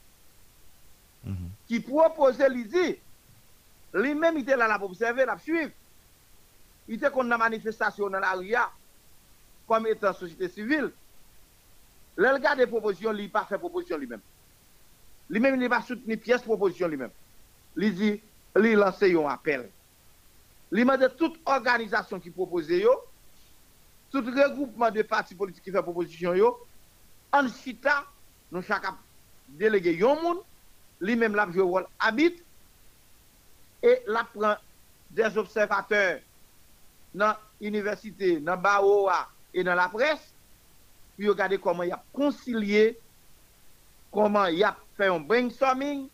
Mm 1.24 1.34
-hmm. 1.34 1.50
Ki 1.68 1.80
propose 1.80 2.50
li 2.50 2.64
di, 2.64 2.88
li 3.94 4.14
men 4.16 4.38
ite 4.38 4.56
la 4.56 4.68
la 4.68 4.80
pou 4.80 4.90
observe, 4.90 5.26
la 5.26 5.36
pou 5.36 5.46
suiv. 5.46 5.72
Ite 6.88 7.12
kon 7.14 7.28
nan 7.28 7.40
manifestasyon 7.40 8.12
nan 8.12 8.22
la 8.22 8.34
ria, 8.36 8.66
kom 9.68 9.86
etan 9.86 10.14
sosyete 10.14 10.50
sivil. 10.50 10.92
Le 12.18 12.34
lga 12.36 12.56
de 12.56 12.68
proposisyon 12.68 13.16
li 13.16 13.30
pa 13.32 13.46
fe 13.48 13.60
proposisyon 13.62 14.02
li 14.02 14.08
men. 14.08 14.22
Li 15.32 15.40
men 15.40 15.60
li 15.60 15.70
pa 15.72 15.82
souteni 15.82 16.18
piyes 16.20 16.44
proposisyon 16.44 16.92
li 16.92 16.98
men. 16.98 17.14
Li 17.80 17.92
di, 17.96 18.10
li 18.60 18.74
lanse 18.76 19.08
yon 19.08 19.30
apel. 19.32 19.70
Li 20.72 20.86
mande 20.88 21.10
tout 21.20 21.36
organizasyon 21.52 22.22
ki 22.24 22.32
propose 22.32 22.78
yo, 22.80 22.94
tout 24.12 24.28
regroupman 24.28 24.94
de 24.96 25.04
parti 25.08 25.36
politik 25.36 25.66
ki 25.66 25.74
fè 25.76 25.84
proposisyon 25.84 26.38
yo, 26.40 26.52
an 27.36 27.50
chita 27.52 28.02
nou 28.52 28.64
chakap 28.64 29.00
delege 29.60 29.94
yon 30.00 30.20
moun, 30.24 30.42
li 31.04 31.18
mèm 31.20 31.36
la 31.36 31.48
pjou 31.50 31.68
wol 31.74 31.88
habit, 32.00 32.40
e 33.84 33.98
la 34.08 34.24
pran 34.32 34.60
des 35.12 35.38
observateurs 35.42 36.22
nan 37.18 37.36
universite, 37.60 38.38
nan 38.40 38.60
baowa, 38.64 39.26
e 39.52 39.64
nan 39.68 39.80
la 39.80 39.90
pres, 39.92 40.24
pi 41.18 41.28
yo 41.28 41.36
gade 41.36 41.60
koman 41.60 41.90
yap 41.90 42.06
konsilye, 42.16 42.94
koman 44.16 44.56
yap 44.56 44.80
fè 44.96 45.12
yon 45.12 45.28
brainstorming, 45.28 46.08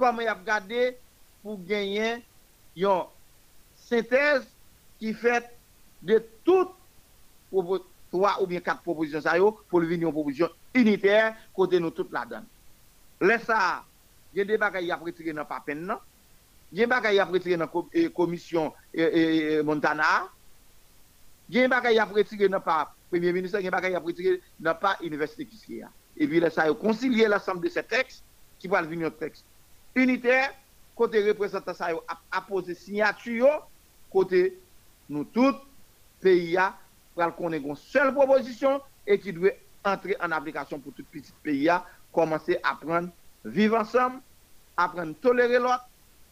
koman 0.00 0.28
yap 0.28 0.44
gade 0.44 0.90
pou 1.40 1.56
genyen 1.68 2.20
yon 2.76 3.08
synthèse 3.92 4.46
qui 4.98 5.12
fait 5.12 5.44
de 6.02 6.24
toutes 6.44 6.72
trois 8.10 8.42
ou 8.42 8.46
bien 8.46 8.60
quatre 8.60 8.82
propositions 8.82 9.56
pour 9.68 9.80
venir 9.80 10.08
une 10.08 10.12
proposition 10.12 10.48
unitaire 10.74 11.34
côté 11.54 11.78
nous 11.78 11.90
toutes 11.90 12.12
là-dedans. 12.12 12.44
Laisse 13.20 13.44
ça, 13.44 13.84
il 14.32 14.38
y 14.38 14.40
a 14.40 14.44
des 14.44 14.58
bagages 14.58 14.90
à 14.90 14.96
retirer 14.96 15.32
dans 15.32 15.44
pas 15.44 15.62
peine, 15.64 15.94
il 16.72 16.78
y 16.78 16.82
a 16.82 16.86
des 16.86 16.90
bagages 16.90 17.18
à 17.18 17.24
retirer 17.24 17.56
dans 17.56 17.70
la 17.92 18.08
commission 18.10 18.72
Montana, 19.64 20.28
il 21.48 21.56
y 21.56 21.58
a 21.58 21.62
des 21.62 21.68
bagages 21.68 21.98
à 21.98 22.04
retirer 22.04 22.48
dans 22.48 22.60
pas 22.60 22.94
Premier 23.10 23.32
ministre, 23.32 23.58
il 23.60 23.64
y 23.64 23.68
a 23.68 23.70
des 23.70 23.76
bagages 23.76 23.94
à 23.94 23.98
retirer 23.98 24.40
dans 24.58 24.74
pas 24.74 24.96
l'université 25.02 25.44
qui 25.44 25.82
Et 26.16 26.26
puis 26.26 26.40
laisse 26.40 26.54
ça, 26.54 26.72
concilier 26.72 27.28
l'ensemble 27.28 27.64
de 27.64 27.68
ces 27.68 27.82
textes 27.82 28.24
qui 28.58 28.68
vont 28.68 28.80
venir 28.82 29.08
un 29.08 29.10
texte 29.10 29.44
unitaire 29.94 30.54
côté 30.96 31.26
représentant 31.26 31.74
ça 31.74 31.88
a 32.30 32.40
posé 32.42 32.74
signature 32.74 33.66
côté 34.12 34.58
nous 35.08 35.24
tous 35.24 35.54
pays 36.20 36.56
pour 37.14 37.34
qu'on 37.36 37.52
ait 37.52 37.58
une 37.58 37.76
seule 37.76 38.14
proposition 38.14 38.80
et 39.06 39.18
qui 39.18 39.32
doit 39.32 39.50
entrer 39.84 40.16
en 40.22 40.30
application 40.30 40.78
pour 40.78 40.92
tout 40.92 41.04
petit 41.10 41.32
pays 41.42 41.68
commencer 42.12 42.58
à 42.62 42.72
apprendre 42.72 43.08
vivre 43.44 43.76
ensemble 43.78 44.20
apprendre 44.76 45.10
à 45.10 45.14
tolérer 45.22 45.58
l'autre 45.58 45.88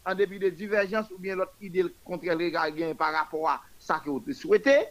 en 0.07 0.15
dépit 0.15 0.39
de 0.39 0.49
divergences 0.51 1.11
ou 1.11 1.19
bien 1.19 1.37
l'autre 1.37 1.53
idée 1.61 1.85
contraire 2.05 2.37
par 2.97 3.13
rapport 3.13 3.49
à 3.51 3.61
ça 3.79 4.01
que 4.05 4.11
vous 4.11 4.23
souhaitez 4.33 4.85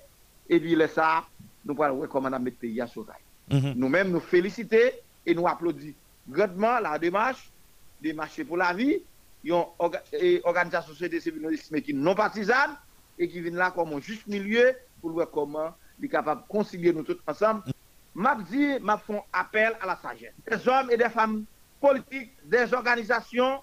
et 0.49 0.59
puis 0.59 0.75
là 0.75 0.87
ça 0.87 1.25
nous 1.65 1.81
allons 1.81 1.99
recommander 2.01 2.35
à 2.35 2.39
mettre 2.39 2.57
le 2.61 2.67
pays 2.67 2.81
sur 2.87 3.05
rail 3.07 3.73
nous-mêmes 3.75 4.11
nous 4.11 4.19
féliciter 4.19 4.93
et 5.25 5.33
nous 5.33 5.47
applaudissons 5.47 5.95
grandement 6.27 6.79
la 6.79 6.99
démarche 6.99 7.49
démarche 8.01 8.43
pour 8.43 8.57
la 8.57 8.73
vie 8.73 9.01
une 9.43 10.41
organisation 10.43 10.93
société 10.93 11.19
civile 11.19 11.59
qui 11.83 11.93
non 11.93 12.15
partisane 12.15 12.75
et 13.17 13.27
qui 13.27 13.41
vient 13.41 13.51
là 13.51 13.71
comme 13.71 13.93
un 13.93 13.99
juste 13.99 14.27
milieu 14.27 14.73
pour 15.01 15.11
voir 15.11 15.29
comment 15.29 15.75
il 15.99 16.05
est 16.05 16.09
capable 16.09 16.41
de 16.41 16.47
concilier 16.47 16.93
nous 16.93 17.03
tous 17.03 17.17
ensemble. 17.27 17.63
M'a 18.15 18.35
dit, 18.35 18.79
m'a 18.81 18.97
fait 18.97 19.21
appel 19.31 19.77
à 19.81 19.85
la 19.85 19.95
sagesse. 19.97 20.33
Des 20.49 20.67
hommes 20.67 20.89
et 20.91 20.97
des 20.97 21.09
femmes 21.09 21.45
politiques, 21.79 22.31
des 22.43 22.73
organisations 22.73 23.61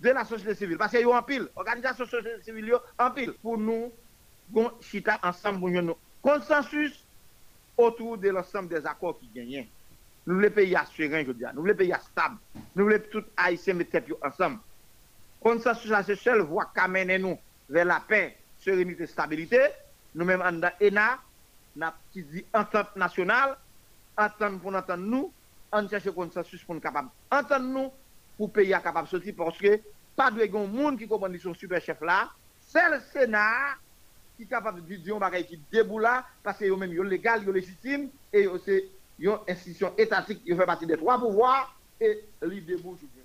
de 0.00 0.10
la 0.10 0.24
société 0.24 0.54
civile. 0.54 0.78
Parce 0.78 0.90
qu'il 0.90 1.00
y 1.00 1.04
a 1.04 1.08
en 1.08 1.22
pile, 1.22 1.48
organisation 1.54 2.06
société 2.06 2.42
civile 2.42 2.74
en 2.98 3.10
pile, 3.10 3.32
pour 3.34 3.58
nous, 3.58 3.92
chita 4.80 5.18
ensemble 5.22 5.60
pour 5.60 5.70
nous 5.70 5.96
consensus 6.22 7.04
autour 7.76 8.18
de 8.18 8.30
l'ensemble 8.30 8.68
des 8.68 8.86
accords 8.86 9.18
qui 9.18 9.28
gagnent. 9.34 9.66
Nous 10.26 10.36
voulons 10.36 10.50
pays 10.50 10.74
assurés, 10.74 11.24
je 11.26 11.32
dis, 11.32 11.44
nous 11.54 11.60
voulons 11.60 11.74
pays 11.74 11.92
stable. 12.00 12.36
Nous 12.74 12.84
voulons 12.84 12.98
tout 13.10 13.24
haïtiens 13.36 13.74
mettre 13.74 13.98
ensemble. 14.22 14.58
Konsensus 15.44 15.90
la 15.92 16.00
se 16.06 16.16
sel 16.16 16.40
vwa 16.48 16.64
kamene 16.72 17.18
nou 17.20 17.36
ve 17.68 17.82
la 17.84 17.98
pe, 18.08 18.30
serenite, 18.64 19.04
stabilite. 19.10 19.60
Nou 20.16 20.24
menm 20.24 20.40
an 20.46 20.62
da 20.62 20.70
ena, 20.80 21.18
na 21.76 21.90
pti 21.92 22.22
di 22.30 22.44
entente 22.46 22.96
nasyonal, 23.00 23.52
entente 24.16 24.62
pou 24.62 24.72
n'entente 24.72 25.04
nou, 25.04 25.28
an 25.74 25.90
chache 25.90 26.14
konsensus 26.16 26.62
pou 26.64 26.78
n'kapab 26.78 27.10
entente 27.28 27.60
nou, 27.66 27.90
pou 28.38 28.48
peyi 28.54 28.72
a 28.72 28.80
kapab 28.80 29.10
soti, 29.10 29.34
porske 29.36 29.76
pa 30.16 30.30
dwe 30.32 30.46
gon 30.48 30.70
moun 30.70 30.96
ki 30.96 31.10
kompon 31.10 31.34
di 31.34 31.42
son 31.42 31.56
super 31.58 31.82
chef 31.84 32.00
la, 32.06 32.22
sel 32.70 32.96
senar 33.10 33.74
ki 34.38 34.48
kapab 34.48 34.78
di 34.80 34.96
diyon 34.96 35.20
bagay 35.22 35.44
ki 35.50 35.58
debou 35.74 36.00
la, 36.00 36.22
pase 36.46 36.70
yo 36.70 36.78
menm 36.80 36.94
yo 36.96 37.04
legal, 37.04 37.44
yo 37.44 37.52
legitime, 37.52 38.08
e 38.32 38.46
yo 38.46 38.56
se 38.64 38.80
yo 39.20 39.42
institisyon 39.44 40.00
etatik, 40.00 40.40
yo 40.48 40.56
fe 40.56 40.70
pati 40.72 40.88
de 40.88 40.96
3 41.02 41.20
pouvoir, 41.20 41.68
e 42.00 42.16
li 42.48 42.64
debou 42.64 42.96
jouti. 42.96 43.23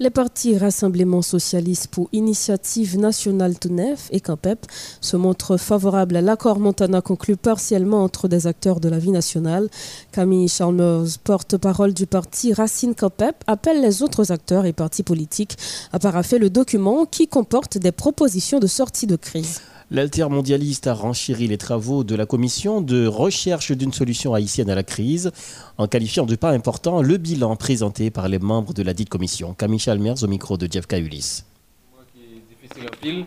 Les 0.00 0.10
partis 0.10 0.58
Rassemblement 0.58 1.22
Socialiste 1.22 1.86
pour 1.86 2.08
Initiative 2.10 2.98
Nationale 2.98 3.56
Tounef 3.56 4.08
et 4.10 4.18
CAMPEP 4.18 4.66
se 5.00 5.16
montrent 5.16 5.56
favorables 5.56 6.16
à 6.16 6.20
l'accord 6.20 6.58
Montana 6.58 7.00
conclu 7.00 7.36
partiellement 7.36 8.02
entre 8.02 8.26
des 8.26 8.48
acteurs 8.48 8.80
de 8.80 8.88
la 8.88 8.98
vie 8.98 9.12
nationale. 9.12 9.68
Camille 10.10 10.48
Chalmers, 10.48 11.06
porte-parole 11.22 11.94
du 11.94 12.06
parti 12.06 12.52
Racine 12.52 12.96
CAMPEP, 12.96 13.36
appelle 13.46 13.82
les 13.82 14.02
autres 14.02 14.32
acteurs 14.32 14.66
et 14.66 14.72
partis 14.72 15.04
politiques 15.04 15.56
à 15.92 16.00
paraffer 16.00 16.40
le 16.40 16.50
document 16.50 17.06
qui 17.06 17.28
comporte 17.28 17.78
des 17.78 17.92
propositions 17.92 18.58
de 18.58 18.66
sortie 18.66 19.06
de 19.06 19.14
crise. 19.14 19.60
L'altermondialiste 19.90 20.86
a 20.86 20.94
renchéri 20.94 21.46
les 21.46 21.58
travaux 21.58 22.04
de 22.04 22.14
la 22.14 22.24
commission 22.24 22.80
de 22.80 23.06
recherche 23.06 23.70
d'une 23.72 23.92
solution 23.92 24.32
haïtienne 24.32 24.70
à 24.70 24.74
la 24.74 24.82
crise 24.82 25.30
en 25.76 25.86
qualifiant 25.86 26.24
de 26.24 26.36
pas 26.36 26.50
important 26.50 27.02
le 27.02 27.18
bilan 27.18 27.54
présenté 27.56 28.10
par 28.10 28.28
les 28.28 28.38
membres 28.38 28.72
de 28.72 28.82
la 28.82 28.94
dite 28.94 29.10
commission. 29.10 29.52
Camille 29.52 29.78
Chalmers 29.78 30.22
au 30.22 30.26
micro 30.26 30.56
de 30.56 30.66
Jeff 30.70 30.86
est 30.90 31.00
difficile 31.02 32.88
en 32.90 32.96
pile, 32.98 33.26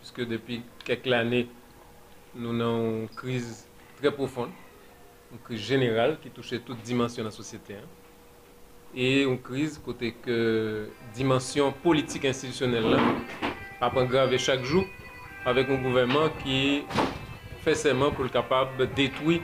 puisque 0.00 0.28
depuis 0.28 0.62
quelques 0.84 1.12
années, 1.12 1.48
nous 2.34 2.50
avons 2.50 3.02
une 3.02 3.08
crise 3.08 3.66
très 4.00 4.10
profonde, 4.10 4.50
une 5.30 5.38
crise 5.38 5.60
générale 5.60 6.18
qui 6.20 6.30
touche 6.30 6.54
toute 6.66 6.82
dimension 6.82 7.22
de 7.22 7.28
la 7.28 7.32
société. 7.32 7.74
Hein. 7.74 7.86
Et 8.96 9.22
une 9.22 9.40
crise 9.40 9.80
côté 9.82 10.16
que 10.20 10.88
dimension 11.14 11.72
politique 11.72 12.24
institutionnelle 12.24 12.90
là, 12.90 12.98
pas 13.80 14.04
grave 14.04 14.36
chaque 14.36 14.64
jour 14.64 14.84
avec 15.44 15.68
un 15.68 15.76
gouvernement 15.76 16.28
qui 16.42 16.84
fait 17.62 17.74
seulement 17.74 18.10
pour 18.10 18.26
être 18.26 18.32
capable 18.32 18.76
de 18.76 18.84
détruire 18.86 19.40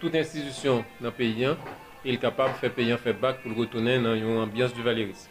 toute 0.00 0.14
institution 0.14 0.84
dans 1.00 1.08
le 1.08 1.12
pays 1.12 1.44
hein, 1.44 1.56
et 2.04 2.14
est 2.14 2.16
capable 2.16 2.54
de 2.54 2.58
faire 2.58 2.72
payer 2.72 2.92
un 2.92 2.96
fait 2.96 3.12
bac 3.12 3.42
pour 3.42 3.56
retourner 3.56 3.98
dans 3.98 4.14
une 4.14 4.38
ambiance 4.38 4.72
du 4.72 4.82
Valéris. 4.82 5.28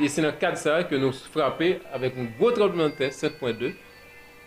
Et 0.00 0.08
c'est 0.08 0.22
dans 0.22 0.28
le 0.28 0.34
cadre 0.34 0.54
de 0.54 0.58
ça 0.58 0.84
que 0.84 0.94
nous 0.94 1.12
frappons 1.12 1.76
avec 1.92 2.14
un 2.16 2.24
gros 2.38 2.50
tremblement 2.50 2.88
de 2.88 2.94
terre 2.94 3.10
7.2 3.10 3.74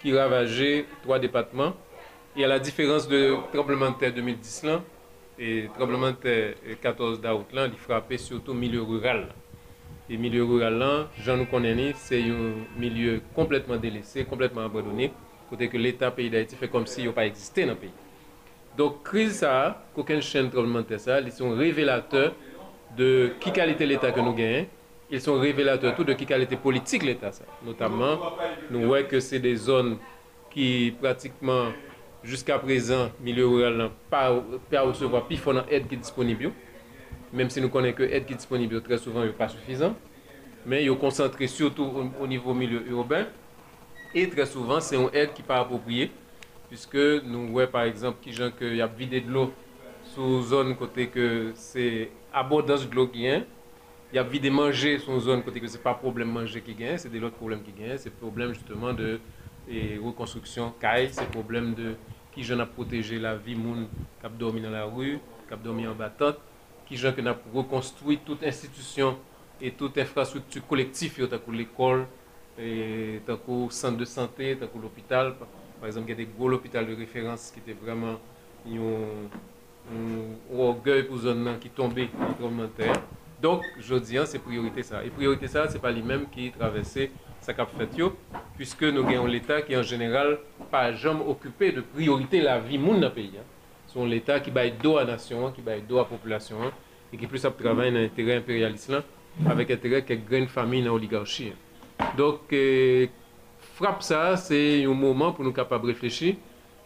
qui 0.02 0.16
ravageait 0.18 0.86
trois 1.04 1.20
départements. 1.20 1.74
Et 2.36 2.44
à 2.46 2.48
la 2.48 2.60
différence 2.60 3.08
de 3.08 3.36
tremblement 3.52 3.92
de 3.92 3.96
terre 3.96 4.14
2010 4.14 4.64
là, 4.64 4.82
et 5.38 5.70
tremblement 5.76 6.12
de 6.12 6.16
terre 6.16 6.54
14 6.82 7.22
d'août 7.22 7.46
il 7.54 7.80
frappait 7.80 8.18
surtout 8.18 8.54
le 8.54 8.60
milieu 8.60 8.82
rural. 8.82 9.28
E 10.10 10.18
milye 10.18 10.42
rural 10.42 10.74
lan, 10.82 11.02
jan 11.22 11.38
nou 11.38 11.46
konen 11.52 11.76
ni, 11.78 11.92
se 12.02 12.18
yon 12.18 12.64
milye 12.82 13.20
kompletman 13.36 13.78
delese, 13.82 14.24
kompletman 14.26 14.66
abadone, 14.66 15.12
kote 15.52 15.68
ke 15.70 15.78
l'Etat 15.78 16.16
peyi 16.18 16.32
da 16.34 16.42
iti 16.42 16.58
fe 16.58 16.66
kom 16.74 16.88
si 16.90 17.04
yo 17.06 17.14
pa 17.14 17.28
egziste 17.30 17.68
nan 17.70 17.78
peyi. 17.78 17.94
Dok 18.78 19.04
kriz 19.06 19.44
sa, 19.44 19.52
koken 19.94 20.24
chen 20.26 20.50
trablemente 20.50 20.98
sa, 21.02 21.20
li 21.22 21.30
son 21.36 21.54
revelateur 21.60 22.32
de 22.98 23.10
ki 23.44 23.54
kalite 23.54 23.86
l'Etat 23.86 24.16
ke 24.16 24.24
nou 24.26 24.34
genyen, 24.38 24.66
il 25.14 25.22
son 25.22 25.38
revelateur 25.42 25.94
tout 25.98 26.10
de 26.10 26.16
ki 26.18 26.26
kalite 26.30 26.58
politik 26.64 27.06
l'Etat 27.06 27.38
sa. 27.38 27.46
Notamman, 27.68 28.18
nou 28.74 28.96
wè 28.96 29.04
ke 29.10 29.22
se 29.22 29.38
de 29.44 29.54
zon 29.62 29.94
ki 30.50 30.96
pratikman, 31.04 31.76
jiska 32.26 32.58
prezan, 32.64 33.14
milye 33.22 33.46
rural 33.46 33.78
lan, 33.84 33.94
pa 34.10 34.26
ou 34.34 34.98
se 34.98 35.06
vwa 35.06 35.22
pi 35.30 35.38
fonan 35.38 35.70
ed 35.70 35.86
ki 35.86 36.02
disponib 36.02 36.48
yo. 36.48 36.54
Même 37.34 37.50
si 37.50 37.62
nous 37.62 37.70
connaissons 37.70 37.98
que 37.98 38.04
l'aide 38.04 38.26
qui 38.26 38.34
est 38.34 38.38
disponible 38.38 38.82
très 38.82 38.98
souvent 38.98 39.24
n'est 39.24 39.30
pas 39.30 39.50
suffisant. 39.50 39.96
Mais 40.66 40.84
ils 40.84 40.90
sont 40.90 40.96
concentrés 40.96 41.48
surtout 41.48 42.12
au, 42.20 42.28
niveau 42.28 42.54
milieu 42.54 42.86
urbain. 42.88 43.26
Et 44.14 44.28
très 44.30 44.46
souvent, 44.46 44.80
c'est 44.80 44.96
une 44.96 45.10
aide 45.14 45.34
qui 45.34 45.42
n'est 45.42 45.48
pas 45.48 45.60
appropriée. 45.60 46.12
Puisque 46.70 46.96
nous 46.96 47.48
voyons 47.48 47.70
par 47.70 47.84
exemple 47.84 48.18
qu'il 48.22 48.76
y 48.76 48.82
a 48.82 48.88
vidé 48.88 49.22
de 49.22 49.32
l'eau 49.32 49.52
sous 50.04 50.42
zone 50.44 50.76
côté 50.76 51.08
que 51.08 51.52
c'est 51.56 52.10
abondance 52.34 52.88
de 52.88 52.96
l'eau 52.96 53.08
qui 53.08 53.26
est 53.26 53.46
il 54.12 54.16
y 54.16 54.20
a 54.20 54.24
de 54.24 54.50
manger 54.50 54.98
son 54.98 55.20
zone 55.20 55.44
côté 55.44 55.60
que 55.60 55.68
c'est 55.68 55.84
pas 55.84 55.94
problème 55.94 56.32
manger 56.32 56.62
qui 56.62 56.74
gagne, 56.74 56.98
c'est 56.98 57.10
des 57.12 57.22
autres 57.22 57.36
problèmes 57.36 57.62
qui 57.62 57.72
gagnent, 57.72 57.98
c'est 57.98 58.10
problème 58.10 58.54
justement 58.54 58.92
de 58.92 59.20
reconstruction 60.04 60.74
caille, 60.80 61.10
c'est 61.12 61.30
problème 61.30 61.76
de 61.76 61.94
qui 62.32 62.44
j'en 62.44 62.60
a 62.60 62.66
protégé 62.66 63.20
la 63.20 63.36
vie 63.36 63.56
moun 63.56 63.88
qui 64.20 64.28
dormi 64.38 64.62
dans 64.62 64.72
la 64.72 64.86
rue, 64.86 65.20
qui 65.48 65.56
dormi 65.64 65.86
en 65.86 65.94
battante, 65.94 66.40
ki 66.90 66.98
jan 66.98 67.14
ke 67.14 67.22
nan 67.22 67.38
pou 67.38 67.62
rekonstoui 67.62 68.18
tout 68.26 68.42
institisyon 68.46 69.18
et 69.62 69.76
tout 69.78 69.94
infrastruktu 70.02 70.64
kolektif 70.66 71.20
yo 71.22 71.28
takou 71.30 71.54
l'ekol, 71.54 72.08
takou 73.28 73.70
sante 73.72 74.02
de 74.02 74.08
sante, 74.10 74.56
takou 74.60 74.82
l'opital. 74.82 75.36
Par 75.80 75.88
exemple, 75.88 76.10
gen 76.12 76.20
de 76.20 76.26
gwo 76.34 76.50
l'opital 76.52 76.88
de 76.90 76.98
referans 76.98 77.50
ki 77.54 77.62
te 77.64 77.76
vreman 77.78 78.18
yon 78.68 79.30
orgueil 80.58 81.06
pou 81.08 81.22
zon 81.22 81.46
nan 81.46 81.60
ki 81.62 81.72
tombe 81.78 82.10
komenter. 82.42 82.98
Donk, 83.40 83.64
jodi 83.86 84.20
an, 84.20 84.28
se 84.28 84.42
priorite 84.44 84.84
sa. 84.84 85.04
E 85.06 85.14
priorite 85.16 85.48
sa, 85.52 85.70
se 85.72 85.80
pa 85.80 85.94
li 85.94 86.04
menm 86.04 86.26
ki 86.34 86.50
travesse 86.58 87.08
sa 87.46 87.56
kap 87.56 87.72
fet 87.80 87.96
yo, 87.96 88.12
pwiske 88.58 88.90
nou 88.92 89.08
gen 89.08 89.22
yon 89.22 89.32
l'Etat 89.32 89.64
ki 89.68 89.78
an 89.80 89.86
general 89.88 90.36
pa 90.74 90.90
jom 90.92 91.22
okupe 91.32 91.72
de 91.78 91.86
priorite 91.94 92.42
la 92.44 92.58
vi 92.60 92.82
moun 92.82 93.00
nan 93.06 93.14
peyi 93.16 93.40
an. 93.40 93.48
son 93.90 94.10
l'Etat 94.10 94.44
ki 94.46 94.54
bay 94.54 94.74
do 94.82 94.98
a 95.02 95.06
nasyon, 95.08 95.54
ki 95.56 95.64
bay 95.66 95.82
do 95.88 96.00
a 96.02 96.06
populasyon, 96.10 96.74
e 97.10 97.18
ki 97.18 97.30
plus 97.30 97.46
ap 97.50 97.58
travay 97.60 97.92
nan 97.94 98.06
entere 98.08 98.38
imperialist 98.40 98.92
lan, 98.94 99.08
avek 99.50 99.74
entere 99.78 100.04
kek 100.06 100.28
gren 100.30 100.48
fami 100.52 100.84
nan 100.86 100.94
oligarchi. 100.94 101.52
Dok, 102.18 102.54
eh, 102.56 103.10
frap 103.80 104.04
sa, 104.06 104.38
se 104.38 104.60
yon 104.86 104.98
mouman 104.98 105.34
pou 105.36 105.44
nou 105.44 105.56
kapab 105.56 105.88
reflechi, 105.90 106.38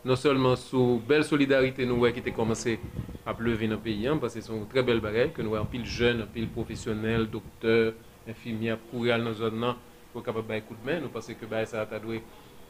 non 0.05 0.15
seulement 0.15 0.55
sous 0.55 1.01
belle 1.07 1.23
solidarité 1.23 1.85
nous 1.85 2.01
qui 2.11 2.19
était 2.19 2.31
commencé 2.31 2.79
à 3.25 3.33
pleuver 3.33 3.67
dans 3.67 3.75
le 3.75 3.79
pays, 3.79 4.07
hein, 4.07 4.17
parce 4.17 4.33
que 4.33 4.41
c'est 4.41 4.51
une 4.51 4.67
très 4.67 4.83
belle 4.83 4.99
barrière 4.99 5.31
que 5.31 5.41
nous 5.41 5.55
avons 5.55 5.65
pile 5.65 5.85
jeunes, 5.85 6.21
un 6.21 6.25
pile 6.25 6.49
professionnels, 6.49 7.27
docteurs, 7.27 7.93
infirmières, 8.27 8.77
courir 8.91 9.17
dans 9.17 9.25
la 9.25 9.33
zone 9.33 9.75
pour 10.11 10.23
capable 10.23 10.53
de 10.53 10.59
coup 10.59 10.75
de 10.75 10.91
main. 10.91 10.99
Nous 10.99 11.07
pensons 11.07 11.33
que 11.39 11.45
bah, 11.45 11.65
ça 11.65 11.87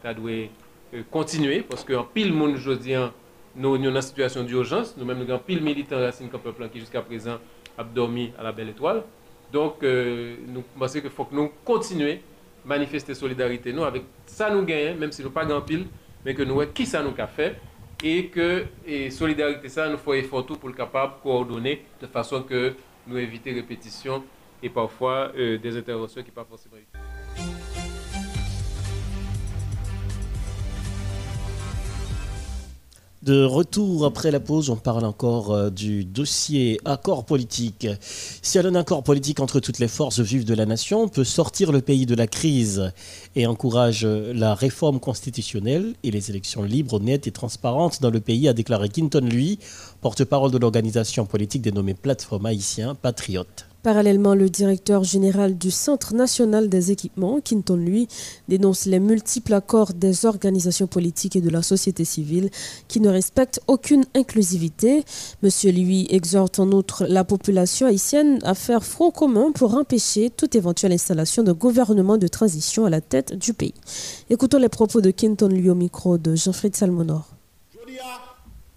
a 0.04 0.14
dû, 0.14 0.48
euh, 0.94 1.02
continuer 1.10 1.62
parce 1.62 1.82
qu'en 1.82 2.04
pile 2.04 2.32
monde 2.32 2.54
aujourd'hui 2.54 2.94
nous 3.56 3.76
sommes 3.76 3.92
dans 3.94 4.00
situation 4.00 4.42
d'urgence, 4.42 4.96
nous-mêmes 4.96 5.18
nous 5.18 5.30
avons 5.30 5.42
pile 5.44 5.62
militants 5.62 5.98
racines 6.00 6.28
comme 6.28 6.40
peuple 6.40 6.68
qui 6.68 6.80
jusqu'à 6.80 7.02
présent 7.02 7.38
a 7.78 7.84
dormi 7.84 8.32
à 8.38 8.42
la 8.42 8.52
belle 8.52 8.70
étoile. 8.70 9.02
Donc, 9.52 9.82
euh, 9.82 10.36
nous 10.48 10.62
pensons 10.78 11.00
qu'il 11.00 11.10
faut 11.10 11.24
que 11.24 11.34
nous 11.34 11.50
continuions 11.64 12.18
à 12.64 12.68
manifester 12.68 13.14
solidarité 13.14 13.72
nous 13.72 13.84
avec 13.84 14.02
ça 14.26 14.50
nous 14.50 14.62
gagnons, 14.62 14.98
même 14.98 15.12
si 15.12 15.22
nous 15.22 15.30
pas 15.30 15.44
grand 15.44 15.60
pile, 15.60 15.86
mais 16.24 16.34
que 16.34 16.42
nous 16.42 16.54
voyons 16.54 16.72
qui 16.72 16.86
ça 16.86 17.02
nous 17.02 17.14
a 17.18 17.26
fait 17.26 17.56
et 18.02 18.26
que 18.26 18.64
et 18.86 19.10
solidarité 19.10 19.68
ça 19.68 19.88
nous 19.88 19.98
faut 19.98 20.14
effort 20.14 20.44
tout 20.44 20.56
pour 20.56 20.68
le 20.68 20.74
capable 20.74 21.14
coordonner 21.22 21.84
de 22.00 22.06
façon 22.06 22.42
que 22.42 22.74
nous 23.06 23.18
éviter 23.18 23.52
répétition 23.52 24.24
et 24.62 24.68
parfois 24.68 25.30
euh, 25.36 25.58
des 25.58 25.76
interventions 25.76 26.22
qui 26.22 26.30
ne 26.30 26.34
pas 26.34 26.44
forcément 26.44 26.76
De 33.24 33.42
retour 33.42 34.04
après 34.04 34.30
la 34.30 34.38
pause, 34.38 34.68
on 34.68 34.76
parle 34.76 35.06
encore 35.06 35.50
euh, 35.50 35.70
du 35.70 36.04
dossier 36.04 36.78
accord 36.84 37.24
politique. 37.24 37.86
Si 38.42 38.58
un 38.58 38.74
accord 38.74 39.02
politique 39.02 39.40
entre 39.40 39.60
toutes 39.60 39.78
les 39.78 39.88
forces 39.88 40.20
vives 40.20 40.44
de 40.44 40.52
la 40.52 40.66
nation 40.66 41.08
peut 41.08 41.24
sortir 41.24 41.72
le 41.72 41.80
pays 41.80 42.04
de 42.04 42.14
la 42.14 42.26
crise 42.26 42.92
et 43.34 43.46
encourage 43.46 44.04
la 44.04 44.54
réforme 44.54 45.00
constitutionnelle 45.00 45.94
et 46.02 46.10
les 46.10 46.28
élections 46.28 46.64
libres, 46.64 47.00
nettes 47.00 47.26
et 47.26 47.32
transparentes 47.32 48.02
dans 48.02 48.10
le 48.10 48.20
pays, 48.20 48.46
a 48.46 48.52
déclaré 48.52 48.90
Quinton, 48.90 49.26
lui, 49.26 49.58
porte-parole 50.02 50.50
de 50.50 50.58
l'organisation 50.58 51.24
politique 51.24 51.62
dénommée 51.62 51.94
Plateforme 51.94 52.44
haïtien 52.44 52.94
Patriote. 52.94 53.64
Parallèlement, 53.84 54.34
le 54.34 54.48
directeur 54.48 55.04
général 55.04 55.58
du 55.58 55.70
Centre 55.70 56.14
national 56.14 56.70
des 56.70 56.90
équipements, 56.90 57.40
Quinton, 57.44 57.76
lui, 57.76 58.08
dénonce 58.48 58.86
les 58.86 58.98
multiples 58.98 59.52
accords 59.52 59.92
des 59.92 60.24
organisations 60.24 60.86
politiques 60.86 61.36
et 61.36 61.42
de 61.42 61.50
la 61.50 61.60
société 61.60 62.06
civile 62.06 62.48
qui 62.88 62.98
ne 63.00 63.10
respectent 63.10 63.60
aucune 63.66 64.06
inclusivité. 64.14 65.04
Monsieur 65.42 65.70
lui 65.70 66.06
exhorte 66.08 66.60
en 66.60 66.72
outre 66.72 67.04
la 67.04 67.24
population 67.24 67.86
haïtienne 67.86 68.38
à 68.42 68.54
faire 68.54 68.86
front 68.86 69.10
commun 69.10 69.52
pour 69.52 69.74
empêcher 69.74 70.30
toute 70.30 70.54
éventuelle 70.54 70.92
installation 70.92 71.42
de 71.42 71.52
gouvernement 71.52 72.16
de 72.16 72.26
transition 72.26 72.86
à 72.86 72.90
la 72.90 73.02
tête 73.02 73.34
du 73.34 73.52
pays. 73.52 73.74
Écoutons 74.30 74.56
les 74.58 74.70
propos 74.70 75.02
de 75.02 75.10
Quinton, 75.10 75.48
lui, 75.48 75.68
au 75.68 75.74
micro 75.74 76.16
de 76.16 76.34
Jean-Frédéric 76.34 76.76
Salmonor. 76.76 77.28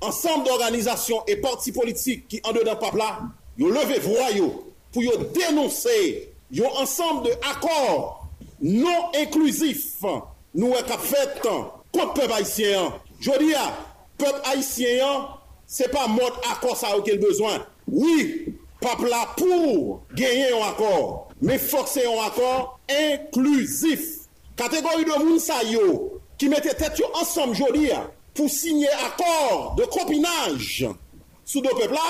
ensemble 0.01 0.43
d'organisations 0.43 1.23
et 1.27 1.37
partis 1.37 1.71
politiques 1.71 2.27
qui, 2.27 2.41
en 2.43 2.51
dedans 2.51 2.77
là, 2.93 3.21
ont 3.57 3.69
levé 3.69 3.99
voyou 3.99 4.67
pou 4.93 5.03
yo 5.05 5.17
denonse 5.35 5.97
yo 6.53 6.69
ansam 6.81 7.23
de 7.25 7.33
akor 7.51 8.27
non 8.63 9.13
eklusif 9.17 10.01
nou 10.57 10.73
wè 10.73 10.83
ka 10.87 10.97
fèt 11.01 11.41
kont 11.43 12.13
pep 12.17 12.31
haisyen. 12.33 12.91
Jodi 13.21 13.51
ya, 13.51 13.65
pep 14.21 14.41
haisyen, 14.47 15.27
se 15.69 15.87
pa 15.93 16.07
mod 16.11 16.37
akor 16.51 16.77
sa 16.79 16.95
wè 16.95 17.03
ke 17.05 17.17
l 17.17 17.21
bezwen. 17.21 17.63
Oui, 17.87 18.53
pep 18.81 19.03
la 19.07 19.23
pou 19.37 19.99
genyen 20.17 20.55
yon 20.55 20.67
akor, 20.67 21.01
me 21.41 21.59
fokse 21.61 22.03
yon 22.05 22.23
akor 22.25 22.77
inklusif. 22.91 24.13
Kategori 24.57 25.05
de 25.05 25.17
moun 25.21 25.41
sa 25.41 25.59
yo, 25.69 26.17
ki 26.41 26.49
mette 26.49 26.73
tèt 26.79 26.97
yo 27.01 27.09
ansam 27.21 27.53
jodi 27.57 27.91
ya, 27.91 28.07
pou 28.37 28.49
signye 28.49 28.89
akor 29.05 29.75
de 29.77 29.85
kopinaj 29.93 30.87
sou 31.47 31.61
do 31.61 31.73
pep 31.77 31.93
la, 31.93 32.07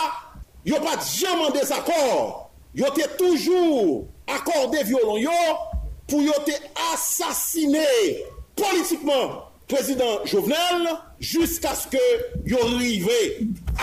yo 0.67 0.79
pat 0.83 1.03
jaman 1.03 1.51
desakor 1.55 2.46
yo 2.77 2.91
te 2.93 3.07
toujou 3.17 4.07
akorde 4.29 4.83
violon 4.85 5.17
yo 5.23 5.37
pou 6.07 6.21
yo 6.21 6.35
te 6.45 6.55
asasine 6.91 7.85
politikman 8.57 9.39
prezident 9.67 10.25
Jovenel 10.29 10.85
jisk 11.19 11.65
aske 11.67 12.01
yo 12.47 12.61
rive 12.77 13.17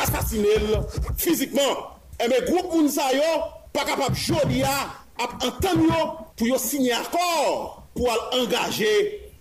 asasine 0.05 0.83
fizikman. 1.21 1.75
Eme 2.23 2.39
group 2.47 2.71
moun 2.71 2.89
sa 2.93 3.11
yo 3.15 3.31
pa 3.75 3.85
kapap 3.89 4.15
jodi 4.15 4.63
ya 4.63 4.75
ap 5.19 5.43
antan 5.43 5.83
yo 5.89 6.01
pou 6.39 6.49
yo 6.49 6.59
signe 6.63 6.95
akor 6.95 7.83
pou 7.97 8.11
al 8.11 8.39
engaje 8.41 8.93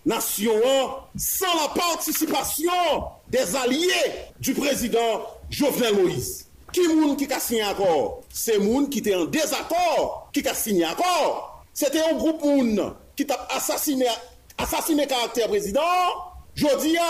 nasyon 0.09 0.65
an 0.67 0.95
san 1.15 1.53
la 1.61 1.69
participasyon 1.77 3.05
des 3.31 3.55
alye 3.55 4.01
du 4.39 4.53
prezident 4.53 5.29
Jovenel 5.49 5.95
Moïse. 6.01 6.49
Ki 6.73 6.87
moun 6.89 7.15
ki 7.19 7.27
ka 7.29 7.37
signé 7.39 7.61
akor? 7.67 8.23
Se 8.33 8.57
moun 8.57 8.87
ki 8.89 9.03
te 9.05 9.13
an 9.13 9.27
dezakor 9.31 10.31
ki 10.33 10.41
ka 10.45 10.55
signé 10.57 10.87
akor. 10.89 11.53
Se 11.73 11.89
te 11.93 12.01
yon 12.01 12.17
group 12.17 12.41
moun 12.45 12.95
ki 13.17 13.27
tap 13.29 13.45
asasine, 13.53 14.09
asasine 14.57 15.05
karakter 15.09 15.49
prezident, 15.51 16.17
jodi 16.57 16.95
ya, 16.95 17.07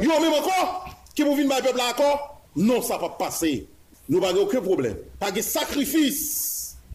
yon 0.00 0.20
mèm 0.20 0.36
akor, 0.42 0.92
ki 1.16 1.24
mou 1.24 1.36
vin 1.38 1.48
bay 1.48 1.64
pepl 1.64 1.82
akor, 1.86 2.20
non 2.60 2.84
sa 2.84 3.00
pa 3.00 3.10
pase. 3.16 3.54
Nou 4.08 4.20
bagè 4.24 4.40
okè 4.44 4.62
problem. 4.64 4.96
Pagè 5.20 5.44
sakrifis 5.44 6.22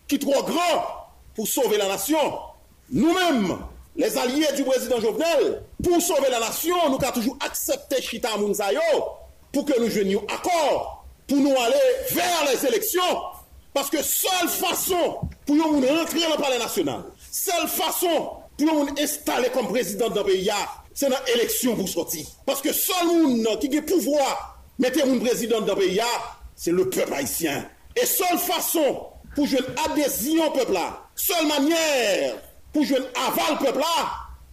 ki 0.09 0.19
tro 0.21 0.41
gran 0.45 0.81
pou 1.33 1.49
sove 1.49 1.77
la 1.81 1.89
nasyon. 1.91 2.33
Nou 2.93 3.13
mèm, 3.17 3.55
les 3.97 4.17
alliés 4.17 4.53
du 4.57 4.65
président 4.65 5.01
Jovenel, 5.01 5.63
pou 5.81 6.01
sove 6.01 6.29
la 6.29 6.41
nasyon, 6.45 6.89
nou 6.89 7.01
ka 7.01 7.13
toujou 7.13 7.37
aksepte 7.45 8.01
chita 8.05 8.35
moun 8.37 8.53
sayo 8.57 8.85
pou 9.53 9.65
ke 9.65 9.77
nou 9.77 9.89
jwen 9.89 10.13
yon 10.13 10.29
akor. 10.33 11.02
pou 11.33 11.41
nou 11.41 11.57
ale 11.57 11.79
ver 12.13 12.43
les 12.51 12.63
eleksyon, 12.69 13.21
paske 13.73 14.03
sol 14.05 14.49
fason 14.53 15.23
pou 15.47 15.57
yon 15.57 15.73
moun 15.73 15.87
rentre 15.87 16.21
nan 16.21 16.37
pale 16.37 16.59
nasyonal, 16.61 17.07
sol 17.25 17.65
fason 17.73 18.27
pou 18.53 18.67
yon 18.67 18.77
moun 18.77 19.01
estale 19.01 19.49
kom 19.55 19.71
prezident 19.71 20.13
dan 20.13 20.27
peya, 20.27 20.59
se 20.93 21.09
nan 21.09 21.31
eleksyon 21.33 21.79
pou 21.79 21.89
soti. 21.89 22.21
Paske 22.45 22.69
sol 22.77 23.09
moun 23.09 23.41
nan 23.41 23.57
ki 23.61 23.71
ge 23.73 23.81
pouvoi 23.89 24.29
mette 24.77 25.01
moun 25.07 25.23
prezident 25.23 25.65
dan 25.65 25.79
peya, 25.79 26.09
se 26.53 26.69
le 26.69 26.85
pep 26.93 27.09
haisyen. 27.17 27.65
E 27.97 28.05
sol 28.09 28.37
fason 28.45 29.01
pou 29.33 29.49
jwen 29.49 29.65
adesyon 29.87 30.53
pepla, 30.53 30.85
sol 31.17 31.49
manyer 31.49 32.37
pou 32.75 32.85
jwen 32.85 33.09
aval 33.25 33.57
pepla, 33.63 33.93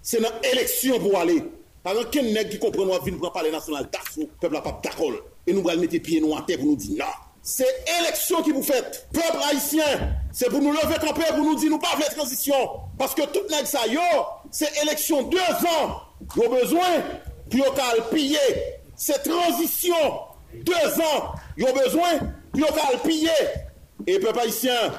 se 0.00 0.22
nan 0.24 0.32
eleksyon 0.48 1.02
pou 1.04 1.20
ale. 1.20 1.42
Paran 1.84 2.08
ken 2.12 2.32
neg 2.32 2.48
ki 2.52 2.58
kompren 2.60 2.88
wap 2.88 3.04
vin 3.04 3.20
pou 3.20 3.32
pale 3.36 3.52
nasyonal, 3.52 3.84
da 3.92 4.00
sou 4.08 4.28
pepla 4.40 4.64
pap 4.64 4.80
takol. 4.84 5.20
et 5.50 5.52
nous 5.52 5.68
allons 5.68 5.80
mettre 5.80 5.98
pieds 5.98 6.20
nous 6.20 6.36
à 6.36 6.42
terre 6.42 6.58
pour 6.58 6.66
nous 6.66 6.76
dire 6.76 7.04
non. 7.04 7.12
C'est 7.42 7.66
élection 8.00 8.42
qui 8.42 8.52
vous 8.52 8.62
faites. 8.62 9.08
Peuple 9.12 9.38
haïtien, 9.50 10.14
c'est 10.30 10.48
pour 10.48 10.60
nous 10.60 10.72
lever 10.72 10.94
camper, 11.00 11.24
pour 11.28 11.44
nous 11.44 11.56
dire 11.56 11.70
nous 11.70 11.78
pas 11.78 11.96
faire 11.98 12.14
transition. 12.14 12.54
Parce 12.98 13.14
que 13.14 13.22
tout 13.22 13.42
n'est 13.50 13.64
ça, 13.64 13.86
yo, 13.86 14.00
c'est 14.50 14.70
élection 14.82 15.22
deux 15.22 15.38
ans. 15.38 16.02
Nous 16.36 16.48
besoin, 16.48 17.02
puis 17.48 17.62
on 17.66 18.14
piller. 18.14 18.38
C'est 18.94 19.22
transition 19.22 19.96
deux 20.54 21.00
ans. 21.00 21.34
Nous 21.56 21.72
besoin, 21.72 22.20
puis 22.52 22.62
on 22.62 22.98
piller. 22.98 23.30
Et 24.06 24.18
peuple 24.18 24.38
haïtien, 24.38 24.92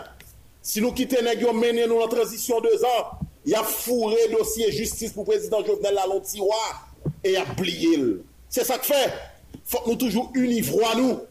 si 0.61 0.81
nous 0.81 0.91
quittons, 0.91 1.17
nous 1.39 1.53
mener 1.53 1.87
nous 1.87 2.01
en 2.01 2.07
transition 2.07 2.59
deux 2.59 2.83
ans, 2.83 3.19
il 3.45 3.51
y 3.51 3.55
a 3.55 3.63
fourré 3.63 4.27
dossier 4.31 4.71
justice 4.71 5.13
pour 5.13 5.25
président 5.25 5.63
Jovenel 5.63 5.95
Lalonde 5.95 6.23
tiroir 6.23 6.89
et 7.23 7.31
il 7.31 7.37
a 7.37 7.45
plié. 7.45 8.17
C'est 8.49 8.65
ça 8.65 8.77
que 8.77 8.87
fait. 8.87 9.13
fòk 9.71 9.87
nou 9.89 9.99
toujou 9.99 10.31
univwa 10.37 10.95
nou, 10.99 11.21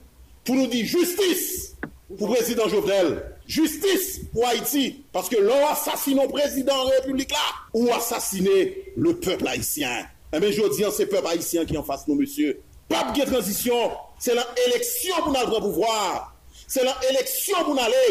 pou 0.47 0.57
nou 0.57 0.71
di 0.71 0.83
justice 0.89 1.77
pou 2.17 2.31
prezident 2.33 2.71
Jovenel, 2.73 3.15
justice 3.51 4.25
pou 4.33 4.47
Haïti, 4.49 5.05
paske 5.15 5.39
lò 5.43 5.59
asasino 5.71 6.27
prezident 6.31 6.89
republik 6.97 7.35
la, 7.35 7.47
ou 7.75 7.93
asasine 7.95 8.57
le 8.97 9.15
pep 9.23 9.45
haïtien. 9.47 10.09
Eme 10.31 10.51
eh 10.51 10.55
jodi 10.55 10.87
an 10.87 10.95
se 10.95 11.07
pep 11.11 11.27
haïtien 11.27 11.67
ki 11.69 11.79
an 11.79 11.87
fase 11.87 12.09
nou, 12.09 12.19
monsye. 12.19 12.57
Pep 12.91 13.15
gen 13.17 13.31
transisyon, 13.31 13.97
se 14.23 14.35
lan 14.35 14.61
eleksyon 14.67 15.25
pou 15.25 15.35
nan 15.35 15.49
gran 15.51 15.65
pouvoir, 15.65 16.31
se 16.67 16.83
lan 16.87 17.09
eleksyon 17.11 17.67
pou 17.67 17.79
nan 17.79 17.91
lè, 17.93 18.07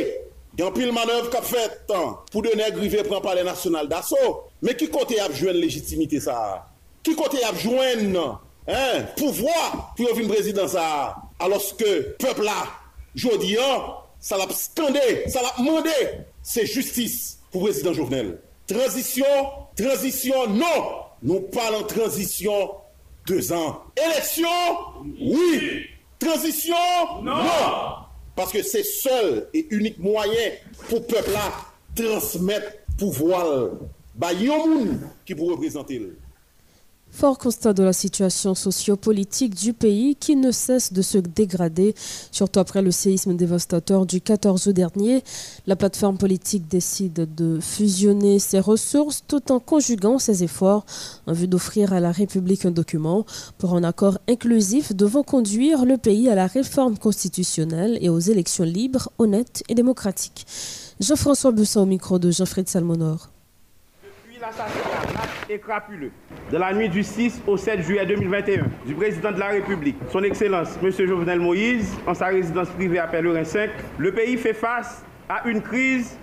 gen 0.60 0.76
pil 0.76 0.92
manev 0.96 1.30
kap 1.34 1.48
fèt, 1.48 1.88
pou 2.32 2.44
de 2.46 2.56
neg 2.60 2.78
rive 2.80 3.04
pran 3.08 3.24
pale 3.24 3.44
nasyonal 3.48 3.90
daso, 3.92 4.20
me 4.64 4.76
ki 4.80 4.90
kote 4.92 5.20
ap 5.24 5.36
jwen 5.36 5.60
legitimite 5.60 6.22
sa? 6.24 6.38
Ki 7.04 7.16
kote 7.20 7.44
ap 7.48 7.60
jwen 7.64 8.10
nan? 8.14 8.40
pouvoir 9.16 9.94
pour 9.96 10.18
une 10.18 10.28
présidence 10.28 10.76
alors 11.40 11.78
que 11.78 12.16
peuple 12.18 12.44
là 12.44 12.68
jodi 13.16 13.58
ça 14.20 14.38
l'a 14.38 14.46
scandé 14.54 15.00
ça 15.28 15.42
l'a 15.42 15.54
demandé 15.58 15.90
c'est 16.42 16.66
justice 16.66 17.40
pour 17.52 17.64
président 17.64 17.94
Jovenel. 17.94 18.40
Transition 18.68 19.26
transition 19.76 20.48
non. 20.48 21.00
Nous 21.22 21.42
parlons 21.42 21.84
transition 21.84 22.72
deux 23.28 23.52
ans. 23.52 23.82
Élection 23.98 24.48
oui. 25.20 25.86
Transition 26.18 26.76
non, 27.24 27.38
non. 27.38 27.96
parce 28.36 28.52
que 28.52 28.62
c'est 28.62 28.84
seul 28.84 29.48
et 29.54 29.68
unique 29.72 30.00
moyen 30.00 30.52
pour 30.90 31.06
peuple 31.08 31.32
là 31.32 31.52
transmettre 31.96 32.72
pouvoir. 32.98 33.70
Bah, 34.16 34.34
y 34.34 34.50
a 34.50 34.54
un 34.54 34.66
monde 34.66 35.00
qui 35.26 35.34
pour 35.34 35.50
représenter 35.52 36.02
Fort 37.12 37.38
constat 37.38 37.74
de 37.74 37.84
la 37.84 37.92
situation 37.92 38.56
sociopolitique 38.56 39.56
du 39.56 39.74
pays 39.74 40.16
qui 40.16 40.36
ne 40.36 40.52
cesse 40.52 40.94
de 40.94 41.02
se 41.02 41.18
dégrader, 41.18 41.96
surtout 42.32 42.60
après 42.60 42.82
le 42.82 42.92
séisme 42.92 43.36
dévastateur 43.36 44.06
du 44.06 44.22
14 44.22 44.68
août 44.68 44.74
dernier. 44.74 45.24
La 45.68 45.76
plateforme 45.76 46.18
politique 46.18 46.68
décide 46.68 47.34
de 47.36 47.60
fusionner 47.60 48.40
ses 48.40 48.60
ressources 48.60 49.24
tout 49.28 49.52
en 49.52 49.60
conjuguant 49.60 50.20
ses 50.20 50.44
efforts 50.44 50.86
en 51.28 51.34
vue 51.34 51.48
d'offrir 51.48 51.94
à 51.94 52.00
la 52.00 52.12
République 52.12 52.66
un 52.66 52.72
document 52.72 53.26
pour 53.58 53.76
un 53.76 53.84
accord 53.84 54.20
inclusif 54.30 54.96
devant 54.96 55.24
conduire 55.24 55.86
le 55.86 55.98
pays 55.98 56.30
à 56.30 56.36
la 56.36 56.48
réforme 56.48 56.98
constitutionnelle 56.98 57.98
et 58.02 58.10
aux 58.10 58.20
élections 58.20 58.64
libres, 58.64 59.12
honnêtes 59.18 59.64
et 59.68 59.76
démocratiques. 59.76 60.46
Jean-François 61.00 61.52
Busson 61.52 61.82
au 61.82 61.86
micro 61.86 62.20
de 62.20 62.30
Jean-Fred 62.30 62.70
Salmonor 62.70 63.30
et 65.50 65.60
crapuleux 65.60 66.12
de 66.52 66.58
la 66.58 66.74
nuit 66.74 66.90
du 66.90 67.04
6 67.04 67.42
au 67.48 67.58
7 67.58 67.82
juillet 67.82 68.06
2021 68.06 68.66
du 68.86 68.94
président 68.96 69.32
de 69.32 69.40
la 69.40 69.48
République, 69.48 69.98
son 70.12 70.24
Excellence 70.24 70.78
M. 70.82 70.92
Jovenel 70.92 71.40
Moïse, 71.40 71.96
en 72.08 72.14
sa 72.14 72.28
résidence 72.28 72.70
privée 72.70 73.00
à 73.00 73.08
Pellerin 73.08 73.44
5, 73.44 73.70
le 73.98 74.12
pays 74.12 74.38
fait 74.38 74.54
face 74.54 75.04
à 75.28 75.48
une 75.48 75.62
crise 75.62 76.18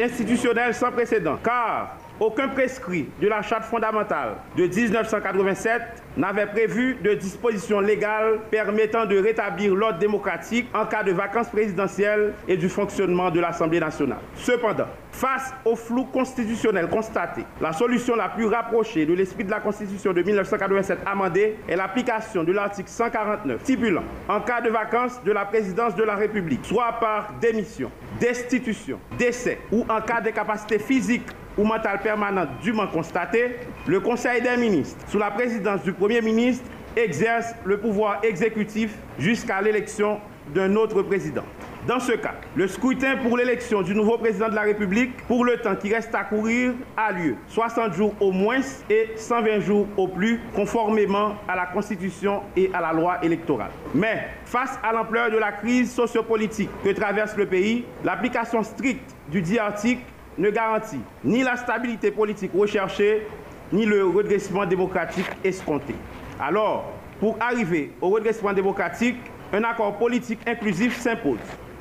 institutionnelle 0.00 0.74
sans 0.74 0.92
précédent, 0.92 1.38
car 1.42 1.96
aucun 2.20 2.48
prescrit 2.48 3.08
de 3.20 3.28
la 3.28 3.40
Charte 3.40 3.64
fondamentale 3.64 4.36
de 4.56 4.66
1987 4.66 5.80
n'avait 6.16 6.46
prévu 6.46 6.96
de 7.02 7.14
dispositions 7.14 7.80
légales 7.80 8.38
permettant 8.50 9.06
de 9.06 9.16
rétablir 9.16 9.74
l'ordre 9.74 9.98
démocratique 9.98 10.66
en 10.74 10.86
cas 10.86 11.02
de 11.02 11.12
vacances 11.12 11.48
présidentielles 11.48 12.34
et 12.48 12.56
du 12.56 12.68
fonctionnement 12.68 13.30
de 13.30 13.40
l'Assemblée 13.40 13.80
nationale. 13.80 14.18
Cependant, 14.34 14.86
face 15.12 15.52
au 15.64 15.76
flou 15.76 16.04
constitutionnel 16.04 16.88
constaté, 16.88 17.42
la 17.60 17.72
solution 17.72 18.16
la 18.16 18.28
plus 18.28 18.46
rapprochée 18.46 19.06
de 19.06 19.12
l'esprit 19.14 19.44
de 19.44 19.50
la 19.50 19.60
Constitution 19.60 20.12
de 20.12 20.22
1987 20.22 20.98
amendée 21.06 21.56
est 21.68 21.76
l'application 21.76 22.44
de 22.44 22.52
l'article 22.52 22.88
149 22.88 23.60
stipulant 23.62 24.02
en 24.28 24.40
cas 24.40 24.60
de 24.60 24.70
vacances 24.70 25.22
de 25.24 25.32
la 25.32 25.44
présidence 25.44 25.94
de 25.94 26.02
la 26.04 26.16
République, 26.16 26.64
soit 26.64 26.92
par 27.00 27.34
démission, 27.40 27.90
destitution, 28.18 28.98
décès 29.18 29.58
ou 29.72 29.84
en 29.88 30.00
cas 30.00 30.20
d'incapacité 30.20 30.78
physique 30.78 31.26
ou 31.58 31.64
mentale 31.64 32.00
permanente 32.00 32.48
dûment 32.62 32.86
constatée, 32.86 33.56
le 33.86 34.00
Conseil 34.00 34.40
des 34.40 34.56
ministres, 34.56 35.04
sous 35.08 35.18
la 35.18 35.30
présidence 35.30 35.82
du 35.82 35.92
Premier 36.00 36.22
ministre, 36.22 36.64
exerce 36.96 37.54
le 37.62 37.76
pouvoir 37.76 38.24
exécutif 38.24 38.94
jusqu'à 39.18 39.60
l'élection 39.60 40.18
d'un 40.54 40.74
autre 40.76 41.02
président. 41.02 41.44
Dans 41.86 42.00
ce 42.00 42.12
cas, 42.12 42.36
le 42.56 42.66
scrutin 42.68 43.18
pour 43.18 43.36
l'élection 43.36 43.82
du 43.82 43.94
nouveau 43.94 44.16
président 44.16 44.48
de 44.48 44.54
la 44.54 44.62
République, 44.62 45.14
pour 45.26 45.44
le 45.44 45.58
temps 45.58 45.76
qui 45.76 45.92
reste 45.92 46.14
à 46.14 46.24
courir, 46.24 46.72
a 46.96 47.12
lieu 47.12 47.36
60 47.48 47.92
jours 47.92 48.14
au 48.18 48.32
moins 48.32 48.60
et 48.88 49.10
120 49.14 49.60
jours 49.60 49.86
au 49.98 50.08
plus, 50.08 50.40
conformément 50.54 51.34
à 51.46 51.54
la 51.54 51.66
Constitution 51.66 52.44
et 52.56 52.70
à 52.72 52.80
la 52.80 52.94
loi 52.94 53.18
électorale. 53.22 53.70
Mais 53.94 54.28
face 54.46 54.78
à 54.82 54.94
l'ampleur 54.94 55.30
de 55.30 55.36
la 55.36 55.52
crise 55.52 55.92
sociopolitique 55.92 56.70
que 56.82 56.90
traverse 56.92 57.36
le 57.36 57.44
pays, 57.44 57.84
l'application 58.04 58.62
stricte 58.62 59.14
du 59.28 59.42
dit 59.42 59.58
article 59.58 60.00
ne 60.38 60.48
garantit 60.48 61.00
ni 61.24 61.42
la 61.42 61.56
stabilité 61.56 62.10
politique 62.10 62.52
recherchée, 62.54 63.26
ni 63.72 63.84
le 63.84 64.04
redressement 64.06 64.66
démocratique 64.66 65.26
escompté. 65.44 65.94
Alors, 66.40 66.92
pour 67.20 67.36
arriver 67.40 67.92
au 68.00 68.08
redressement 68.08 68.52
démocratique, 68.52 69.16
un 69.52 69.64
accord 69.64 69.98
politique 69.98 70.40
inclusif 70.46 70.98
s'impose. 70.98 71.38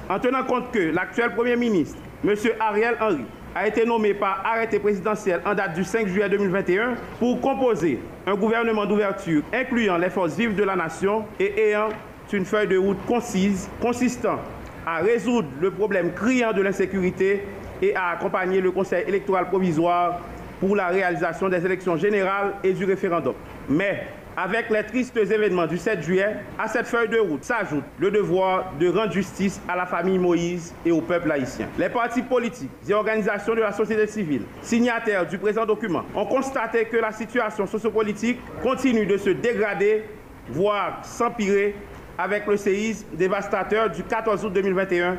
En 0.09 0.19
tenant 0.19 0.43
compte 0.43 0.71
que 0.71 0.91
l'actuel 0.93 1.33
Premier 1.33 1.55
ministre, 1.55 1.97
M. 2.25 2.33
Ariel 2.59 2.95
Henry, 2.99 3.25
a 3.55 3.67
été 3.67 3.85
nommé 3.85 4.13
par 4.13 4.43
arrêté 4.45 4.79
présidentiel 4.79 5.41
en 5.45 5.55
date 5.55 5.73
du 5.73 5.83
5 5.83 6.07
juillet 6.07 6.29
2021 6.29 6.95
pour 7.19 7.41
composer 7.41 7.99
un 8.27 8.35
gouvernement 8.35 8.85
d'ouverture 8.85 9.41
incluant 9.51 9.97
les 9.97 10.09
forces 10.09 10.35
vives 10.35 10.55
de 10.55 10.63
la 10.63 10.75
nation 10.75 11.25
et 11.39 11.69
ayant 11.69 11.89
une 12.31 12.45
feuille 12.45 12.67
de 12.67 12.77
route 12.77 13.03
concise 13.07 13.69
consistant 13.81 14.39
à 14.85 14.97
résoudre 14.97 15.47
le 15.59 15.71
problème 15.71 16.13
criant 16.13 16.53
de 16.53 16.61
l'insécurité 16.61 17.43
et 17.81 17.95
à 17.95 18.09
accompagner 18.09 18.61
le 18.61 18.71
Conseil 18.71 19.03
électoral 19.07 19.47
provisoire 19.47 20.19
pour 20.59 20.75
la 20.75 20.87
réalisation 20.87 21.49
des 21.49 21.65
élections 21.65 21.97
générales 21.97 22.53
et 22.63 22.73
du 22.73 22.85
référendum. 22.85 23.33
Mais 23.69 24.03
avec 24.37 24.69
les 24.69 24.83
tristes 24.83 25.17
événements 25.17 25.67
du 25.67 25.77
7 25.77 26.01
juillet, 26.01 26.37
à 26.57 26.67
cette 26.67 26.87
feuille 26.87 27.09
de 27.09 27.17
route 27.17 27.43
s'ajoute 27.43 27.83
le 27.99 28.09
devoir 28.09 28.71
de 28.79 28.87
rendre 28.87 29.11
justice 29.11 29.59
à 29.67 29.75
la 29.75 29.85
famille 29.85 30.17
Moïse 30.17 30.73
et 30.85 30.91
au 30.91 31.01
peuple 31.01 31.31
haïtien. 31.31 31.67
Les 31.77 31.89
partis 31.89 32.21
politiques 32.21 32.69
et 32.87 32.93
organisations 32.93 33.53
de 33.53 33.59
la 33.59 33.73
société 33.73 34.07
civile, 34.07 34.43
signataires 34.61 35.25
du 35.27 35.37
présent 35.37 35.65
document, 35.65 36.03
ont 36.15 36.25
constaté 36.25 36.85
que 36.85 36.97
la 36.97 37.11
situation 37.11 37.67
sociopolitique 37.67 38.39
continue 38.63 39.05
de 39.05 39.17
se 39.17 39.31
dégrader, 39.31 40.05
voire 40.49 40.99
s'empirer 41.03 41.75
avec 42.17 42.47
le 42.47 42.57
séisme 42.57 43.07
dévastateur 43.13 43.89
du 43.89 44.03
14 44.03 44.45
août 44.45 44.53
2021 44.53 45.17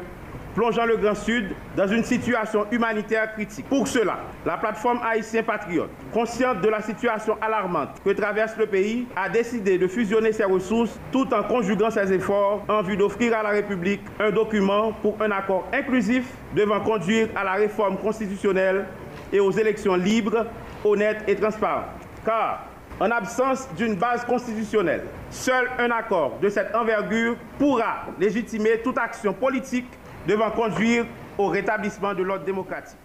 plongeant 0.60 0.84
le 0.84 0.98
Grand 0.98 1.14
Sud 1.14 1.46
dans 1.74 1.86
une 1.86 2.04
situation 2.04 2.66
humanitaire 2.70 3.32
critique. 3.32 3.64
Pour 3.66 3.88
cela, 3.88 4.18
la 4.44 4.58
plateforme 4.58 5.00
Haïtien 5.02 5.42
Patriote, 5.42 5.88
consciente 6.12 6.60
de 6.60 6.68
la 6.68 6.82
situation 6.82 7.38
alarmante 7.40 7.98
que 8.04 8.10
traverse 8.10 8.54
le 8.58 8.66
pays, 8.66 9.06
a 9.16 9.30
décidé 9.30 9.78
de 9.78 9.86
fusionner 9.88 10.32
ses 10.32 10.44
ressources 10.44 11.00
tout 11.12 11.32
en 11.32 11.44
conjuguant 11.44 11.88
ses 11.88 12.12
efforts 12.12 12.62
en 12.68 12.82
vue 12.82 12.98
d'offrir 12.98 13.34
à 13.38 13.42
la 13.42 13.48
République 13.48 14.02
un 14.18 14.30
document 14.30 14.92
pour 15.00 15.16
un 15.22 15.30
accord 15.30 15.66
inclusif 15.72 16.24
devant 16.54 16.80
conduire 16.80 17.28
à 17.34 17.42
la 17.42 17.52
réforme 17.52 17.96
constitutionnelle 17.96 18.84
et 19.32 19.40
aux 19.40 19.52
élections 19.52 19.94
libres, 19.94 20.44
honnêtes 20.84 21.24
et 21.26 21.36
transparentes. 21.36 21.86
Car 22.22 22.66
en 23.00 23.10
absence 23.10 23.66
d'une 23.78 23.94
base 23.94 24.26
constitutionnelle, 24.26 25.04
seul 25.30 25.70
un 25.78 25.90
accord 25.90 26.38
de 26.42 26.50
cette 26.50 26.74
envergure 26.74 27.34
pourra 27.58 28.04
légitimer 28.18 28.82
toute 28.84 28.98
action 28.98 29.32
politique 29.32 29.86
devant 30.26 30.50
conduire 30.50 31.06
au 31.38 31.46
rétablissement 31.46 32.14
de 32.14 32.22
l'ordre 32.22 32.44
démocratique. 32.44 32.98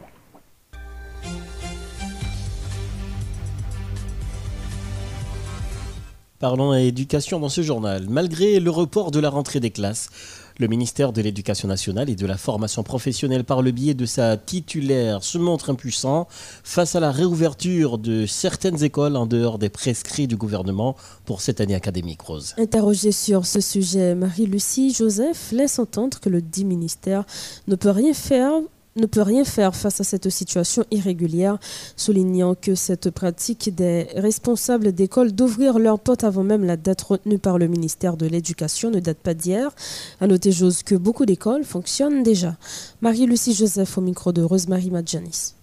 Parlons 6.40 6.74
éducation 6.74 7.40
dans 7.40 7.50
ce 7.50 7.62
journal. 7.62 8.06
Malgré 8.10 8.60
le 8.60 8.70
report 8.70 9.12
de 9.12 9.20
la 9.20 9.30
rentrée 9.30 9.60
des 9.60 9.72
classes, 9.72 10.10
le 10.58 10.68
ministère 10.68 11.12
de 11.12 11.22
l'Éducation 11.22 11.68
nationale 11.68 12.10
et 12.10 12.16
de 12.16 12.26
la 12.26 12.38
formation 12.38 12.84
professionnelle, 12.84 13.44
par 13.44 13.62
le 13.62 13.72
biais 13.72 13.94
de 13.94 14.06
sa 14.06 14.38
titulaire, 14.38 15.24
se 15.24 15.38
montre 15.38 15.70
impuissant 15.70 16.28
face 16.64 16.96
à 16.96 17.00
la 17.00 17.12
réouverture 17.12 17.98
de 17.98 18.26
certaines 18.26 18.84
écoles 18.84 19.16
en 19.16 19.26
dehors 19.26 19.60
des 19.60 19.70
prescrits 19.70 20.28
du 20.28 20.38
gouvernement 20.38 20.96
pour 21.26 21.42
cette 21.42 21.62
année 21.62 21.76
académique, 21.76 22.22
Rose. 22.22 22.56
Interrogée 22.58 23.12
sur 23.12 23.46
ce 23.46 23.60
sujet, 23.60 24.16
Marie-Lucie 24.16 24.94
Joseph 24.94 25.52
laisse 25.52 25.80
entendre 25.80 26.20
que 26.20 26.30
le 26.30 26.42
dit 26.42 26.66
ministère 26.66 27.26
ne 27.68 27.76
peut 27.76 27.90
rien 27.90 28.14
faire 28.14 28.54
ne 28.96 29.06
peut 29.08 29.22
rien 29.22 29.44
faire 29.44 29.76
face 29.76 30.00
à 30.00 30.06
cette 30.06 30.30
situation 30.30 30.86
irrégulière, 30.90 31.58
soulignant 31.98 32.56
que 32.56 32.76
cette 32.76 33.10
pratique 33.10 33.76
des 33.76 34.08
responsables 34.16 34.94
d'école 34.94 35.34
d'ouvrir 35.34 35.80
leurs 35.80 36.00
portes 36.00 36.24
avant 36.24 36.44
même 36.44 36.64
la 36.64 36.78
date 36.78 37.02
retenue 37.02 37.38
par 37.38 37.58
le 37.58 37.68
ministère 37.68 38.16
de 38.16 38.26
l'Éducation 38.26 38.92
ne 38.92 39.02
date 39.02 39.18
pas 39.18 39.34
d'hier. 39.34 39.76
À 40.22 40.28
noter, 40.28 40.54
Jose, 40.54 40.84
que 40.84 40.96
beaucoup 40.96 41.26
d'écoles 41.26 41.66
fonctionnent 41.66 42.24
déjà. 42.24 42.56
Marie-Lucie 43.02 43.54
Joseph 43.54 43.98
au 43.98 44.02
micro 44.02 44.32
de 44.32 44.42
Rosemary 44.42 44.90
Madjanis. 44.90 45.56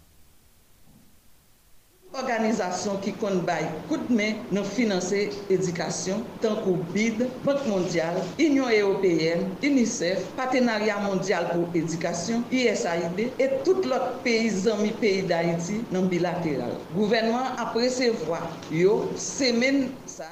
Organizasyon 2.12 2.98
ki 3.01 3.14
kon 3.16 3.38
bay 3.48 3.62
koutme 3.88 4.27
nan 4.53 4.66
finanse 4.68 5.22
edikasyon 5.48 6.20
tankou 6.44 6.83
BID, 6.92 7.22
Bank 7.46 7.64
Mondial, 7.70 8.18
Union 8.37 8.68
Européenne, 8.68 9.46
UNICEF, 9.64 10.27
Patenarya 10.37 10.98
Mondial 11.07 11.48
pou 11.55 11.70
Edikasyon, 11.72 12.44
USAID, 12.53 13.22
et 13.40 13.55
tout 13.64 13.81
lot 13.88 14.20
peyi 14.27 14.51
zami 14.53 14.92
peyi 15.01 15.22
d'Haïti 15.25 15.79
nan 15.94 16.11
bilateral. 16.12 16.77
Gouvenman 16.92 17.57
aprese 17.64 18.11
vwa 18.27 18.42
yo 18.68 18.98
semen 19.16 19.87
sa 20.05 20.29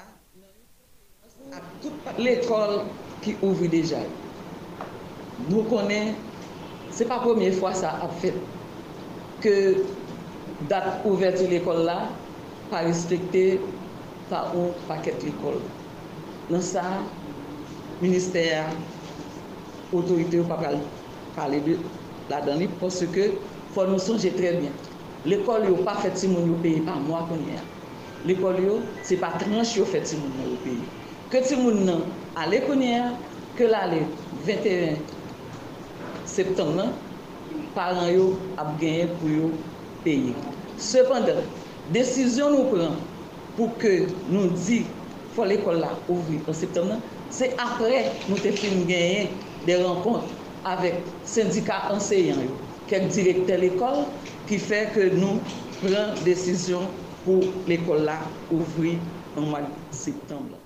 a 1.57 1.65
tout 1.81 2.13
l'ekol 2.21 2.83
ki 3.25 3.39
ouvri 3.41 3.73
deja. 3.73 4.05
Nou 5.49 5.65
konen, 5.73 6.13
se 6.93 7.09
pa 7.09 7.23
pwemye 7.25 7.55
fwa 7.57 7.73
sa 7.73 7.97
ap 8.05 8.21
fet 8.21 8.37
ke 9.41 9.57
date 10.69 11.05
ouverture 11.05 11.47
de 11.47 11.51
l'école 11.53 11.85
là, 11.85 12.09
pas 12.71 12.81
respectée 12.81 13.61
par 14.29 14.53
un 14.57 14.71
paquet 14.89 15.15
de 15.21 15.27
l'école. 15.27 15.61
Dans 16.51 16.61
ça, 16.61 16.83
ministère, 18.03 18.67
autorité, 19.93 20.41
on 20.41 20.45
ne 20.45 20.49
pas 20.49 20.61
parler 21.37 21.61
de 21.61 21.77
la 22.29 22.41
dedans 22.41 22.67
parce 22.81 23.05
que 23.07 23.33
faut 23.73 23.87
nous 23.87 23.99
songer 23.99 24.31
très 24.33 24.55
bien. 24.55 24.71
L'école 25.25 25.71
n'est 25.71 25.85
pas 25.85 25.95
faite 25.97 26.17
si 26.17 26.29
mon 26.29 26.47
pays 26.55 26.81
par 26.81 26.99
moi 27.01 27.27
qu'on 27.29 27.37
y 27.37 27.57
a. 27.57 27.63
L'école, 28.27 28.57
ce 29.03 29.15
n'est 29.15 29.21
pas 29.21 29.33
tranche 29.39 29.77
yo 29.77 29.85
fait 29.85 30.07
si 30.07 30.17
mon 30.17 30.57
pays. 30.65 30.79
Que 31.31 31.43
si 31.45 31.57
mon 31.57 32.03
allait 32.37 32.63
qu'on 32.63 32.81
y 32.81 32.95
a, 32.95 33.13
que 33.57 33.65
l'année 33.65 34.07
21 34.45 34.95
septembre, 36.25 36.89
parents 37.75 38.09
ont 38.09 38.37
gagné 38.81 39.07
pour 39.21 39.29
eux 39.29 39.53
payer. 40.05 40.35
Cependant, 40.79 41.43
décision 41.93 42.51
nous 42.51 42.65
prend 42.65 42.95
pour 43.57 43.77
que 43.79 44.07
nous 44.29 44.49
dit 44.51 44.85
faut 45.35 45.45
l'école 45.45 45.79
là 45.81 45.91
ouvrir 46.09 46.41
en 46.49 46.53
septembre, 46.53 46.97
c'est 47.31 47.55
après 47.59 48.13
nous 48.29 48.37
avons 48.37 48.85
gagner 48.87 49.31
des 49.67 49.77
rencontres 49.77 50.29
avec 50.65 50.95
syndicats 51.25 51.85
enseignants, 51.91 52.37
quelques 52.89 53.13
directeurs 53.13 53.57
de 53.57 53.63
l'école 53.63 54.05
qui 54.47 54.59
fait 54.59 54.91
que 54.95 55.15
nous 55.15 55.41
prenons 55.81 56.15
décision 56.25 56.81
pour 57.25 57.45
l'école 57.67 58.03
là 58.03 58.19
ouvrir 58.51 58.99
en 59.37 59.43
mois 59.43 59.61
de 59.61 59.67
septembre. 59.97 60.59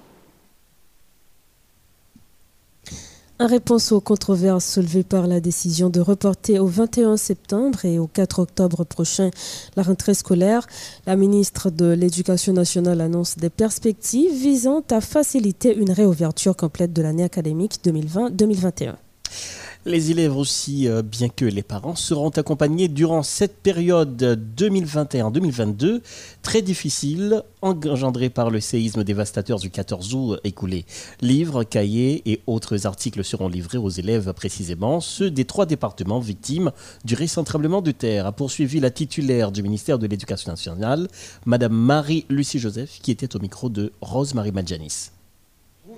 En 3.41 3.49
réponse 3.49 3.91
aux 3.91 4.01
controverses 4.01 4.75
soulevées 4.75 5.03
par 5.03 5.27
la 5.27 5.41
décision 5.41 5.91
de 5.91 5.99
reporter 5.99 6.61
au 6.61 6.67
21 6.67 7.17
septembre 7.17 7.85
et 7.85 7.99
au 7.99 8.07
4 8.07 8.39
octobre 8.39 8.85
prochain 8.85 9.31
la 9.75 9.83
rentrée 9.83 10.15
scolaire, 10.15 10.69
la 11.05 11.17
ministre 11.17 11.69
de 11.69 11.87
l'Éducation 11.87 12.53
nationale 12.53 13.01
annonce 13.01 13.37
des 13.37 13.51
perspectives 13.51 14.33
visant 14.33 14.85
à 14.89 15.01
faciliter 15.01 15.77
une 15.77 15.91
réouverture 15.91 16.57
complète 16.57 16.93
de 16.93 17.03
l'année 17.03 17.25
académique 17.25 17.81
2020-2021. 17.85 18.95
Les 19.87 20.11
élèves 20.11 20.35
aussi, 20.35 20.89
euh, 20.89 21.03
bien 21.03 21.29
que 21.29 21.45
les 21.45 21.63
parents, 21.63 21.95
seront 21.95 22.31
accompagnés 22.31 22.89
durant 22.89 23.23
cette 23.23 23.59
période 23.59 24.41
2021-2022 24.57 26.01
très 26.41 26.63
difficile, 26.63 27.43
engendrée 27.61 28.31
par 28.31 28.49
le 28.49 28.61
séisme 28.61 29.05
dévastateur 29.05 29.59
du 29.59 29.69
14 29.69 30.15
août 30.15 30.41
écoulé. 30.43 30.87
Livres, 31.21 31.65
cahiers 31.65 32.23
et 32.25 32.41
autres 32.47 32.87
articles 32.87 33.23
seront 33.23 33.49
livrés 33.49 33.77
aux 33.77 33.91
élèves 33.91 34.33
précisément, 34.33 35.03
ceux 35.03 35.31
des 35.31 35.45
trois 35.45 35.67
départements 35.67 36.21
victimes 36.21 36.73
du 37.05 37.15
récent 37.15 37.45
tremblement 37.45 37.83
de 37.83 37.91
terre, 37.91 38.25
a 38.25 38.33
poursuivi 38.33 38.81
la 38.81 38.91
titulaire 38.91 39.53
du 39.53 39.63
ministère 39.63 39.99
de 39.99 40.07
l'Éducation 40.07 40.51
nationale, 40.51 41.09
Madame 41.45 41.75
Marie-Lucie 41.75 42.59
Joseph, 42.59 43.01
qui 43.03 43.11
était 43.11 43.37
au 43.37 43.39
micro 43.39 43.69
de 43.69 43.93
Rose-Marie 44.01 44.53
Madjanis. 44.53 45.11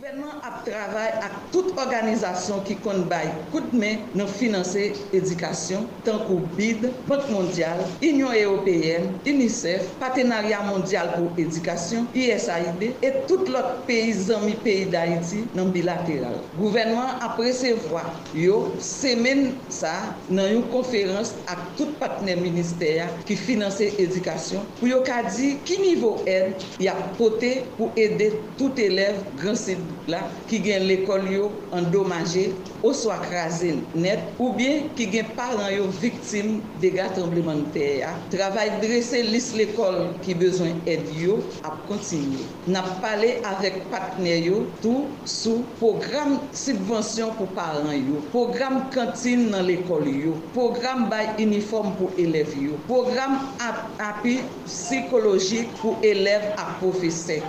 Gouvernement 0.06 0.38
ap 0.46 0.60
travay 0.62 1.08
ak 1.18 1.32
tout 1.50 1.72
organizasyon 1.82 2.60
ki 2.62 2.76
kon 2.84 3.00
bay 3.10 3.26
kout 3.50 3.72
men 3.74 4.04
nan 4.14 4.28
finanse 4.30 4.92
edikasyon 5.10 5.88
tankou 6.06 6.44
BID, 6.54 6.84
Bank 7.08 7.26
Mondial, 7.34 7.80
Union 7.98 8.30
Européenne, 8.30 9.08
UNICEF, 9.26 9.88
Patenariat 9.98 10.62
Mondial 10.68 11.10
pou 11.16 11.32
Edikasyon, 11.42 12.06
USAID 12.14 12.84
et 13.02 13.18
tout 13.26 13.50
lot 13.50 13.82
peyi 13.88 14.12
zami 14.14 14.54
peyi 14.62 14.86
d'Haïti 14.92 15.42
nan 15.58 15.72
bilateral. 15.74 16.38
Gouvernement 16.54 17.18
ap 17.26 17.42
resevwa 17.42 18.04
yo 18.30 18.60
semen 18.78 19.56
sa 19.74 20.14
nan 20.30 20.52
yon 20.54 20.64
konferans 20.70 21.34
ak 21.50 21.66
tout 21.80 21.98
patnen 21.98 22.44
minister 22.46 23.10
ki 23.26 23.34
finanse 23.42 23.90
edikasyon 23.98 24.70
pou 24.78 24.86
yo 24.86 25.02
ka 25.02 25.24
di 25.32 25.56
ki 25.66 25.82
nivou 25.82 26.22
ed 26.30 26.62
ya 26.78 26.94
pote 27.18 27.56
pou 27.74 27.90
ede 27.98 28.36
tout 28.54 28.78
elev 28.86 29.18
gransi 29.42 29.74
la 30.10 30.22
ki 30.50 30.60
gen 30.64 30.86
l'ekol 30.86 31.26
yo 31.32 31.50
endomaje 31.74 32.48
ou 32.82 32.92
so 32.94 33.10
akraze 33.10 33.72
net 33.94 34.22
ou 34.38 34.52
bien 34.56 34.86
ki 34.98 35.08
gen 35.12 35.30
paran 35.38 35.70
yo 35.72 35.88
viktim 36.00 36.60
dega 36.82 37.08
trembleman 37.16 37.64
te 37.74 37.86
ya. 38.02 38.12
Travay 38.32 38.70
drese 38.82 39.22
lis 39.26 39.50
l'ekol 39.58 40.12
ki 40.24 40.36
bezwen 40.38 40.78
ed 40.90 41.08
yo 41.16 41.40
ap 41.66 41.80
kontinye. 41.88 42.44
Nap 42.70 42.88
pale 43.02 43.36
avek 43.50 43.80
patner 43.92 44.46
yo 44.46 44.62
tou 44.84 45.06
sou 45.28 45.64
program 45.80 46.36
subvensyon 46.56 47.34
pou 47.40 47.50
paran 47.58 47.94
yo, 47.96 48.22
program 48.34 48.84
kantin 48.94 49.48
nan 49.52 49.66
l'ekol 49.66 50.06
yo, 50.06 50.36
program 50.54 51.08
bay 51.10 51.32
uniform 51.42 51.94
pou 51.98 52.14
elev 52.20 52.54
yo, 52.60 52.78
program 52.90 53.38
ap, 53.62 53.86
api 54.02 54.38
psikologik 54.66 55.70
pou 55.80 55.98
elev 56.06 56.52
ap 56.54 56.76
profese. 56.82 57.42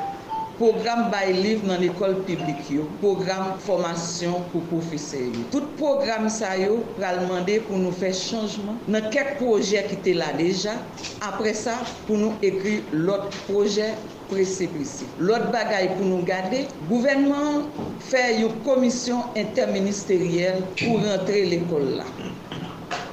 Program 0.57 1.11
bay 1.13 1.33
liv 1.37 1.61
nan 1.69 1.83
ekol 1.85 2.15
publik 2.25 2.65
yo, 2.73 2.87
program 2.97 3.59
formasyon 3.61 4.47
pou 4.49 4.65
profese 4.71 5.19
yo. 5.21 5.43
Tout 5.53 5.67
program 5.77 6.25
sa 6.33 6.55
yo 6.57 6.79
pral 6.95 7.19
mande 7.29 7.59
pou 7.67 7.77
nou 7.77 7.93
fè 7.99 8.09
chanjman. 8.17 8.79
Nan 8.89 9.05
kek 9.13 9.35
proje 9.37 9.83
ki 9.91 9.99
te 10.07 10.15
la 10.17 10.31
deja, 10.39 10.73
apre 11.29 11.53
sa 11.59 11.75
pou 12.07 12.17
nou 12.17 12.33
ekri 12.49 12.79
lot 13.05 13.29
proje 13.43 13.91
presepisi. 14.31 15.05
Lot 15.21 15.45
bagay 15.53 15.91
pou 15.93 16.09
nou 16.09 16.25
gade, 16.25 16.63
gouvenman 16.89 17.69
fè 18.09 18.25
yo 18.39 18.49
komisyon 18.65 19.37
interministeriel 19.37 20.65
pou 20.73 20.97
rentre 21.05 21.45
l'ekol 21.53 21.85
la. 21.99 22.09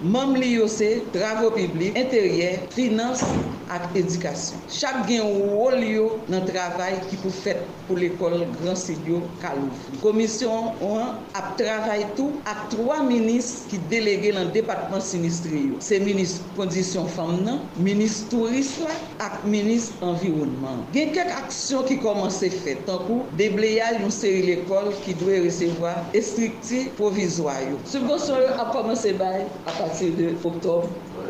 Mam 0.02 0.34
li 0.34 0.54
yo 0.54 0.66
se, 0.68 1.02
dravo 1.14 1.50
publik, 1.54 1.94
interyer, 1.96 2.58
finans 2.74 3.22
ak 3.70 3.94
edikasyon. 3.96 4.60
Chak 4.68 5.06
gen 5.08 5.22
wou 5.54 5.70
li 5.72 5.94
yo 5.94 6.18
nan 6.28 6.44
travay 6.48 6.98
ki 7.06 7.18
pou 7.22 7.32
fet 7.32 7.62
pou 7.86 7.96
l'ekol 7.98 8.42
Gran 8.58 8.76
Sidyo 8.76 9.22
Kaloufou. 9.42 10.00
Komisyon 10.02 10.74
an 10.84 11.20
ap 11.38 11.54
travay 11.60 12.04
tou 12.18 12.34
ak 12.50 12.74
3 12.74 13.04
minis 13.06 13.64
ki 13.70 13.78
delege 13.92 14.34
lan 14.36 14.50
Depatman 14.56 15.02
Sinistri 15.04 15.62
yo. 15.70 15.80
Se 15.84 16.00
minis 16.02 16.36
kondisyon 16.58 17.08
fam 17.14 17.38
nan, 17.46 17.62
minis 17.78 18.22
touris 18.32 18.74
la, 18.82 18.92
ak 19.24 19.46
minis 19.48 19.92
environman. 20.04 20.82
Gen 20.96 21.14
kek 21.16 21.30
aksyon 21.38 21.86
ki 21.88 22.00
komanse 22.04 22.50
fet. 22.64 22.82
Tankou, 22.84 23.22
debleyal 23.38 24.00
nou 24.02 24.12
seri 24.12 24.42
l'ekol 24.50 24.90
ki 25.06 25.14
dwe 25.22 25.40
resevoa 25.46 25.94
estrikti 26.18 26.84
provizwa 26.98 27.56
yo. 27.64 27.78
Subgonsyon 27.88 28.44
yo 28.44 28.52
ap 28.58 28.74
komanse 28.74 29.14
bay 29.20 29.46
apak. 29.64 29.93
partir 29.94 30.16
de 30.16 30.34
octobre, 30.44 30.88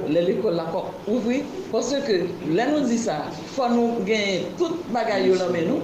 l'école 0.09 0.55
la 0.55 0.65
kop 0.65 0.87
ouvri. 1.07 1.43
Parce 1.71 1.95
que, 2.07 2.25
lè 2.49 2.67
nou 2.71 2.87
di 2.89 2.97
sa, 2.99 3.19
fò 3.53 3.69
nou 3.73 4.05
gen 4.09 4.47
tout 4.59 4.81
bagay 4.95 5.29
yo 5.29 5.37
nan 5.37 5.53
men 5.53 5.69
nou, 5.69 5.81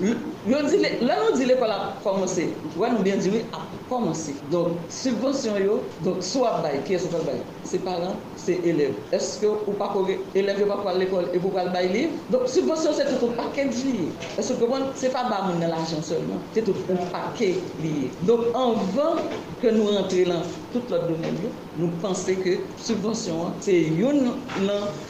lè 0.00 1.18
nou 1.18 1.36
di 1.36 1.48
l'école 1.48 1.74
la 1.74 1.92
komanse, 2.04 2.48
wè 2.78 2.92
nou 2.94 3.04
bien 3.04 3.20
di 3.20 3.34
wè 3.34 3.44
ap 3.52 3.77
commencé 3.88 4.34
donc 4.50 4.68
subvention 4.88 5.56
yo 5.58 5.82
donc 6.04 6.22
soit 6.22 6.60
bail 6.62 6.80
qui 6.84 6.94
est 6.94 6.98
ce 6.98 7.06
bail? 7.08 7.40
C'est 7.64 7.78
parents 7.84 8.16
c'est 8.36 8.60
élèves 8.64 8.94
est-ce 9.12 9.40
que 9.40 9.46
ou 9.46 9.72
pas 9.72 9.92
élève 10.34 10.66
pas 10.66 10.76
pour 10.76 10.90
l'école 10.92 11.28
et 11.32 11.38
pour 11.38 11.50
le 11.52 11.70
bail 11.72 11.88
livre 11.92 12.12
donc 12.30 12.48
subvention 12.48 12.90
c'est 12.94 13.18
tout 13.18 13.26
un 13.26 13.42
paquet 13.42 13.64
lié 13.64 14.08
parce 14.36 14.48
que 14.48 14.54
c'est 14.94 15.12
pas 15.12 15.24
bas 15.24 15.52
dans 15.52 15.58
l'argent 15.66 16.02
seulement. 16.02 16.38
C'est 16.54 16.62
tout 16.62 16.74
un 16.90 16.96
paquet 17.06 17.56
lié 17.82 18.10
donc 18.22 18.40
avant 18.54 19.16
que 19.62 19.68
nous 19.68 19.86
rentrions 19.86 20.28
dans 20.28 20.42
tout 20.72 20.82
l'autre 20.90 21.06
domaine 21.08 21.36
nous 21.78 21.88
pensons 22.02 22.34
que 22.44 22.58
subvention 22.76 23.52
c'est 23.60 23.82
une 23.82 24.32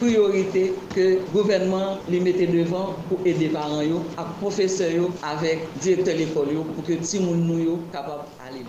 priorité 0.01 0.75
que 0.95 1.01
le 1.01 1.21
gouvernement 1.33 1.99
les 2.09 2.21
mettait 2.21 2.47
devant 2.47 2.95
pour 3.09 3.19
aider 3.25 3.47
les 3.47 3.49
parents 3.49 3.81
à 4.17 4.25
professeurs 4.41 5.09
avec 5.23 5.67
directeur 5.81 6.15
de 6.15 6.19
l'école 6.21 6.49
pour 6.75 6.85
que 6.85 6.93
les 6.93 6.99
gens 6.99 7.25
nous 7.35 7.79
capable 7.93 8.25
d'aller. 8.39 8.65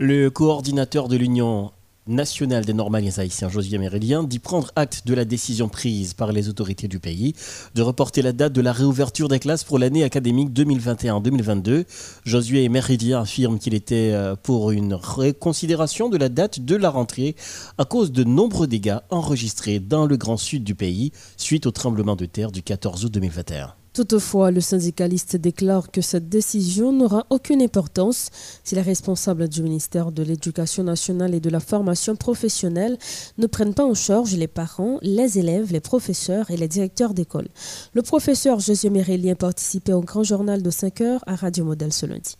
Le 0.00 0.30
coordinateur 0.30 1.08
de 1.08 1.16
l'Union 1.16 1.72
national 2.06 2.64
des 2.64 2.72
normaliens 2.72 3.18
haïtiens, 3.18 3.48
Josué 3.48 3.78
Mérélien, 3.78 4.22
dit 4.22 4.38
prendre 4.38 4.70
acte 4.76 5.02
de 5.04 5.12
la 5.12 5.24
décision 5.24 5.68
prise 5.68 6.14
par 6.14 6.30
les 6.30 6.48
autorités 6.48 6.86
du 6.86 7.00
pays 7.00 7.34
de 7.74 7.82
reporter 7.82 8.22
la 8.22 8.30
date 8.30 8.52
de 8.52 8.60
la 8.60 8.70
réouverture 8.70 9.26
des 9.26 9.40
classes 9.40 9.64
pour 9.64 9.76
l'année 9.76 10.04
académique 10.04 10.50
2021-2022. 10.50 11.84
Josué 12.24 12.68
Mérélien 12.68 13.22
affirme 13.22 13.58
qu'il 13.58 13.74
était 13.74 14.12
euh, 14.12 14.36
pour 14.40 14.70
une 14.70 14.94
reconsidération 14.94 16.08
de 16.08 16.16
la 16.16 16.28
date 16.28 16.60
de 16.60 16.76
la 16.76 16.90
rentrée 16.90 17.34
à 17.76 17.84
cause 17.84 18.12
de 18.12 18.22
nombreux 18.22 18.68
dégâts 18.68 18.98
enregistrés 19.10 19.80
dans 19.80 20.06
le 20.06 20.16
grand 20.16 20.36
sud 20.36 20.62
du 20.62 20.76
pays 20.76 21.10
suite 21.36 21.66
au 21.66 21.72
tremblement 21.72 22.14
de 22.14 22.26
terre 22.26 22.52
du 22.52 22.62
14 22.62 23.04
août 23.04 23.12
2021. 23.12 23.74
Toutefois, 23.92 24.50
le 24.50 24.60
syndicaliste 24.60 25.36
déclare 25.36 25.90
que 25.90 26.00
cette 26.00 26.28
décision 26.28 26.92
n'aura 26.92 27.26
aucune 27.30 27.62
importance 27.62 28.30
si 28.62 28.74
les 28.74 28.82
responsables 28.82 29.48
du 29.48 29.62
ministère 29.62 30.12
de 30.12 30.22
l'Éducation 30.22 30.84
nationale 30.84 31.34
et 31.34 31.40
de 31.40 31.50
la 31.50 31.60
formation 31.60 32.14
professionnelle 32.14 32.98
ne 33.38 33.46
prennent 33.46 33.74
pas 33.74 33.84
en 33.84 33.94
charge 33.94 34.36
les 34.36 34.46
parents, 34.46 34.98
les 35.02 35.38
élèves, 35.38 35.72
les 35.72 35.80
professeurs 35.80 36.50
et 36.50 36.56
les 36.56 36.68
directeurs 36.68 37.14
d'école. 37.14 37.48
Le 37.94 38.02
professeur 38.02 38.60
José 38.60 38.90
Mérélien 38.90 39.34
participait 39.34 39.92
au 39.92 40.02
grand 40.02 40.22
journal 40.22 40.62
de 40.62 40.70
5 40.70 41.00
heures 41.00 41.24
à 41.26 41.34
Radio 41.34 41.64
Modèle 41.64 41.92
ce 41.92 42.06
lundi. 42.06 42.36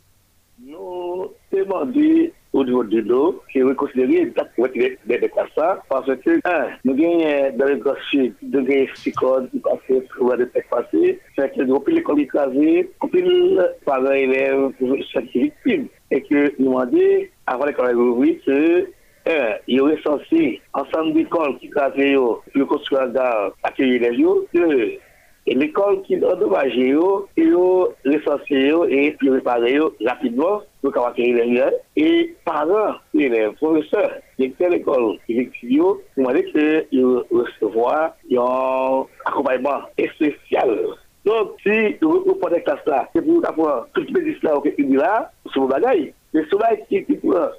Au 2.52 2.64
niveau 2.64 2.84
de 2.84 3.00
l'eau, 3.00 3.42
qui 3.52 3.58
est 3.58 3.62
reconsidéré 3.62 4.22
exactement 4.22 4.68
des 4.68 5.30
ça, 5.54 5.82
parce 5.88 6.06
que, 6.06 6.40
un, 6.44 6.68
nous 6.84 6.94
gagnons 6.94 7.56
dans 7.56 7.66
le 7.66 7.76
Grand 7.76 7.94
Sud, 8.10 8.34
de 8.42 8.60
gagner 8.60 8.86
psychose 8.94 9.48
qui 9.50 9.58
passent 9.58 10.02
pour 10.16 10.34
le 10.34 10.48
texte 10.48 10.70
passé, 10.70 11.20
c'est 11.36 11.54
que 11.54 11.62
nous 11.62 11.82
l'école 11.86 12.20
écrasée, 12.20 12.90
pile 13.12 13.70
parents 13.84 14.12
élèves, 14.12 14.70
cette 15.12 15.30
victime. 15.30 15.88
Et 16.10 16.22
que 16.22 16.54
nous 16.58 16.70
demandons, 16.70 17.26
avant 17.46 17.66
l'école 17.66 17.96
ouverte, 17.96 18.44
que 18.46 18.86
un, 19.28 19.56
il 19.66 19.76
y 19.76 19.80
aurait 19.80 20.00
censé, 20.02 20.60
ensemble 20.72 21.12
d'écoles 21.12 21.58
qui 21.58 21.66
écrasées, 21.66 22.14
pour 22.14 22.66
construire 22.66 23.02
un 23.02 23.08
gare, 23.08 23.52
accueillir 23.62 24.00
les 24.00 24.18
jours. 24.18 24.44
Deux, 24.54 24.98
l'école 25.46 26.02
qui 26.02 26.14
est 26.14 26.24
endommagée, 26.24 26.94
ils 27.36 27.54
ont 27.54 27.88
recensé 28.04 28.72
et 28.90 29.16
réparé 29.22 29.78
rapidement 30.04 30.62
pour 30.82 30.92
pouvoir 30.92 31.10
accueillir 31.10 31.44
les 31.44 31.56
gens. 31.56 31.70
Et 31.96 32.34
parents, 32.44 32.94
les 33.14 33.50
professeurs, 33.56 34.12
les 34.38 34.54
l'école 34.58 35.18
effectivement, 35.28 35.96
ils 36.16 36.22
demandé 36.22 36.44
qu'ils 36.44 37.22
recevoir 37.30 38.14
un 38.30 39.04
accompagnement 39.24 39.80
spécial. 39.98 40.78
Donc, 41.24 41.50
si 41.62 41.96
vous 42.00 42.34
prenez 42.40 42.56
des 42.56 42.62
classes 42.62 42.86
là, 42.86 43.08
c'est 43.14 43.22
pour 43.22 43.46
avoir 43.46 43.86
tout 43.92 44.04
le 44.08 44.22
médecin 44.22 44.54
au 44.54 44.62
là, 44.94 45.30
sur 45.52 45.62
vos 45.62 45.68
bagailles. 45.68 46.14
Le 46.32 46.44
soleil 46.46 46.84
qui 46.88 46.96
est 46.96 47.06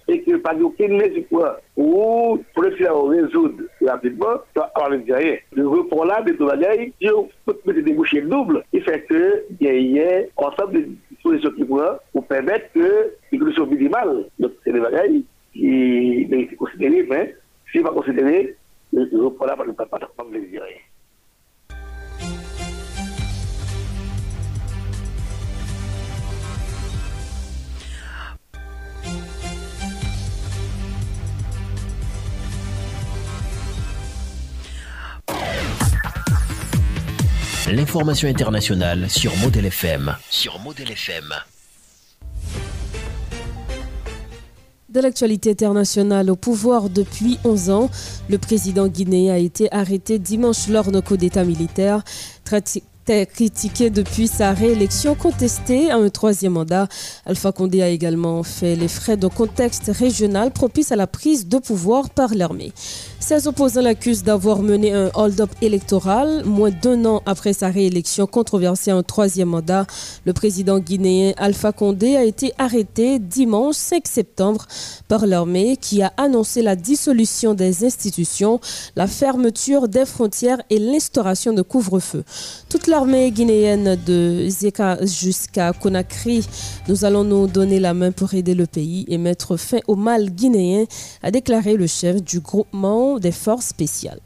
et 0.07 0.21
que 0.21 0.35
pas 0.37 0.55
aucune 0.55 0.97
mesure 0.97 1.57
ou 1.75 2.39
pour 2.53 2.63
le 2.63 2.71
faire 2.75 3.01
résoudre 3.03 3.63
rapidement, 3.85 4.35
ça 4.55 4.71
va 4.75 4.87
rien. 4.87 5.37
Le 5.53 5.67
report 5.67 6.05
là, 6.05 6.21
de 6.21 6.33
bagailles, 6.33 6.93
si 7.01 7.09
on 7.09 7.27
peut 7.45 7.73
des 7.73 7.93
bouchées 7.93 8.21
doubles, 8.21 8.63
il 8.71 8.83
fait 8.83 9.01
que 9.01 9.45
il 9.59 9.91
y 9.91 10.01
a 10.01 10.21
ensemble 10.37 10.73
de 10.73 10.89
dispositions 11.11 11.51
qui 11.51 11.65
pourraient 11.65 11.97
pour 12.13 12.27
permettre 12.27 12.71
que 12.73 13.13
les 13.31 13.39
conditions 13.39 13.65
minimales, 13.65 14.25
donc 14.37 14.51
c'est 14.63 14.71
des 14.71 14.79
bagailles 14.79 15.23
qui 15.53 16.27
sont 16.51 16.55
considérées, 16.57 17.07
mais 17.09 17.35
si 17.71 17.79
pas 17.79 17.91
considéré, 17.91 18.55
le 18.93 19.23
report 19.23 19.47
là 19.47 19.55
ne 19.65 19.71
peut 19.71 19.85
pas 19.85 19.99
dire 19.99 20.61
rien. 20.61 20.88
L'information 37.71 38.27
internationale 38.27 39.07
sur 39.11 39.35
Model 39.37 39.65
FM. 39.67 40.15
Sur 40.31 40.57
Model 40.57 40.89
FM. 40.89 41.35
De 44.89 44.99
l'actualité 44.99 45.51
internationale 45.51 46.31
au 46.31 46.35
pouvoir 46.35 46.89
depuis 46.89 47.37
11 47.43 47.69
ans, 47.69 47.91
le 48.27 48.39
président 48.39 48.87
guinéen 48.87 49.35
a 49.35 49.37
été 49.37 49.71
arrêté 49.71 50.17
dimanche 50.17 50.67
lors 50.67 50.89
d'un 50.91 51.01
coup 51.01 51.15
d'État 51.15 51.43
militaire 51.43 52.03
critiqué 53.25 53.89
depuis 53.89 54.27
sa 54.27 54.53
réélection 54.53 55.15
contestée 55.15 55.89
à 55.89 55.97
un 55.97 56.09
troisième 56.09 56.53
mandat. 56.53 56.87
Alpha 57.25 57.51
Condé 57.51 57.81
a 57.81 57.89
également 57.89 58.43
fait 58.43 58.75
les 58.75 58.87
frais 58.87 59.17
d'un 59.17 59.29
contexte 59.29 59.91
régional 59.93 60.51
propice 60.51 60.91
à 60.91 60.95
la 60.95 61.07
prise 61.07 61.47
de 61.47 61.57
pouvoir 61.57 62.09
par 62.11 62.35
l'armée. 62.35 62.71
Ses 63.19 63.47
opposants 63.47 63.81
l'accusent 63.81 64.23
d'avoir 64.23 64.61
mené 64.61 64.93
un 64.93 65.11
hold-up 65.13 65.51
électoral. 65.61 66.43
Moins 66.45 66.71
d'un 66.71 67.05
an 67.05 67.21
après 67.25 67.51
sa 67.51 67.67
réélection 67.67 68.25
controversée 68.25 68.91
un 68.91 69.03
troisième 69.03 69.49
mandat, 69.49 69.85
le 70.25 70.31
président 70.33 70.79
guinéen 70.79 71.33
Alpha 71.37 71.73
Condé 71.73 72.15
a 72.15 72.23
été 72.23 72.53
arrêté 72.57 73.19
dimanche 73.19 73.75
5 73.75 74.07
septembre 74.07 74.65
par 75.09 75.27
l'armée 75.27 75.75
qui 75.75 76.01
a 76.01 76.13
annoncé 76.17 76.61
la 76.61 76.75
dissolution 76.75 77.53
des 77.53 77.85
institutions, 77.85 78.61
la 78.95 79.05
fermeture 79.05 79.89
des 79.89 80.05
frontières 80.05 80.61
et 80.69 80.79
l'instauration 80.79 81.53
de 81.53 81.61
couvre-feu. 81.61 82.23
Toute 82.69 82.87
l'armée 82.87 83.31
guinéenne 83.31 83.97
de 84.05 84.47
Zeka 84.47 85.05
jusqu'à 85.05 85.73
Conakry, 85.73 86.47
nous 86.87 87.03
allons 87.05 87.25
nous 87.25 87.47
donner 87.47 87.79
la 87.79 87.93
main 87.93 88.11
pour 88.11 88.33
aider 88.33 88.55
le 88.55 88.65
pays 88.65 89.05
et 89.09 89.17
mettre 89.17 89.57
fin 89.57 89.79
au 89.87 89.95
mal 89.95 90.31
guinéen, 90.31 90.85
a 91.21 91.31
déclaré 91.31 91.75
le 91.75 91.85
chef 91.85 92.23
du 92.23 92.39
groupement 92.39 93.08
des 93.17 93.31
forces 93.31 93.67
spéciales. 93.67 94.21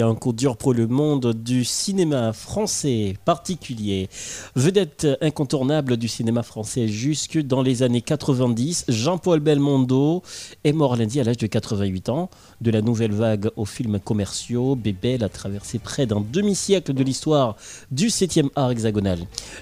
Un 0.00 0.14
coup 0.14 0.32
dur 0.32 0.56
pour 0.56 0.72
le 0.72 0.86
monde 0.86 1.34
du 1.34 1.64
cinéma 1.64 2.32
français 2.32 3.16
particulier. 3.24 4.08
Vedette 4.54 5.06
incontournable 5.20 5.96
du 5.96 6.08
cinéma 6.08 6.42
français 6.42 6.88
jusque 6.88 7.38
dans 7.38 7.62
les 7.62 7.82
années 7.82 8.00
90, 8.00 8.86
Jean-Paul 8.88 9.40
Belmondo 9.40 10.22
est 10.64 10.72
mort 10.72 10.96
lundi 10.96 11.20
à 11.20 11.24
l'âge 11.24 11.36
de 11.36 11.46
88 11.46 12.08
ans. 12.08 12.30
De 12.60 12.70
la 12.70 12.80
nouvelle 12.80 13.12
vague 13.12 13.50
aux 13.56 13.64
films 13.64 13.98
commerciaux, 13.98 14.76
Bébel 14.76 15.24
a 15.24 15.28
traversé 15.28 15.78
près 15.78 16.06
d'un 16.06 16.20
demi-siècle 16.20 16.94
de 16.94 17.02
l'histoire 17.02 17.56
du 17.90 18.06
7e 18.06 18.48
art 18.56 18.70
hexagonal. 18.70 19.18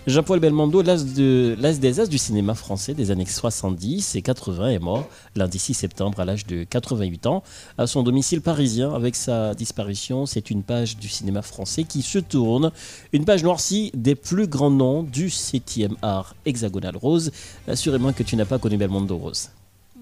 Jean-Paul 0.06 0.38
Belmondo, 0.38 0.82
l'as 0.82 1.02
de, 1.02 1.56
des 1.80 2.00
as 2.00 2.06
du 2.06 2.18
cinéma 2.18 2.54
français 2.54 2.94
des 2.94 3.10
années 3.10 3.26
70 3.26 4.14
et 4.14 4.22
80, 4.22 4.68
est 4.68 4.78
mort 4.78 5.08
lundi 5.34 5.58
6 5.58 5.74
septembre 5.74 6.20
à 6.20 6.24
l'âge 6.24 6.46
de 6.46 6.64
88 6.64 7.26
ans 7.26 7.42
à 7.78 7.86
son 7.86 8.02
domicile 8.02 8.42
parisien 8.42 8.92
avec 8.94 9.16
sa 9.16 9.54
disparition 9.54 10.19
c'est 10.26 10.50
une 10.50 10.62
page 10.62 10.96
du 10.96 11.08
cinéma 11.08 11.42
français 11.42 11.84
qui 11.84 12.02
se 12.02 12.18
tourne. 12.18 12.70
Une 13.12 13.24
page 13.24 13.42
noircie 13.42 13.90
des 13.94 14.14
plus 14.14 14.46
grands 14.46 14.70
noms 14.70 15.02
du 15.02 15.28
7e 15.28 15.94
art 16.02 16.34
hexagonal. 16.44 16.96
Rose, 16.96 17.30
assurément 17.68 18.12
que 18.12 18.22
tu 18.22 18.36
n'as 18.36 18.44
pas 18.44 18.58
connu 18.58 18.76
Belmondo, 18.76 19.16
Rose. 19.16 19.50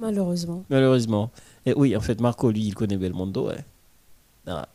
Malheureusement. 0.00 0.64
Malheureusement. 0.70 1.30
Et 1.66 1.72
oui, 1.74 1.96
en 1.96 2.00
fait, 2.00 2.20
Marco, 2.20 2.50
lui, 2.50 2.62
il 2.66 2.74
connaît 2.74 2.96
Belmondo. 2.96 3.48
ouais. 3.48 3.64
Ah. 4.46 4.68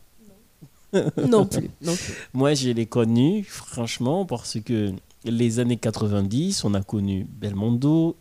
Non 1.28 1.46
plus, 1.46 1.70
non 1.82 1.96
plus. 1.96 2.14
Moi, 2.34 2.54
je 2.54 2.70
l'ai 2.70 2.86
connu, 2.86 3.44
franchement, 3.44 4.26
parce 4.26 4.60
que 4.60 4.92
les 5.26 5.60
années 5.60 5.78
90, 5.78 6.64
on 6.66 6.74
a 6.76 6.84
connu 6.84 7.26
Belmondo 7.42 8.16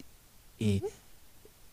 et. 0.61 0.81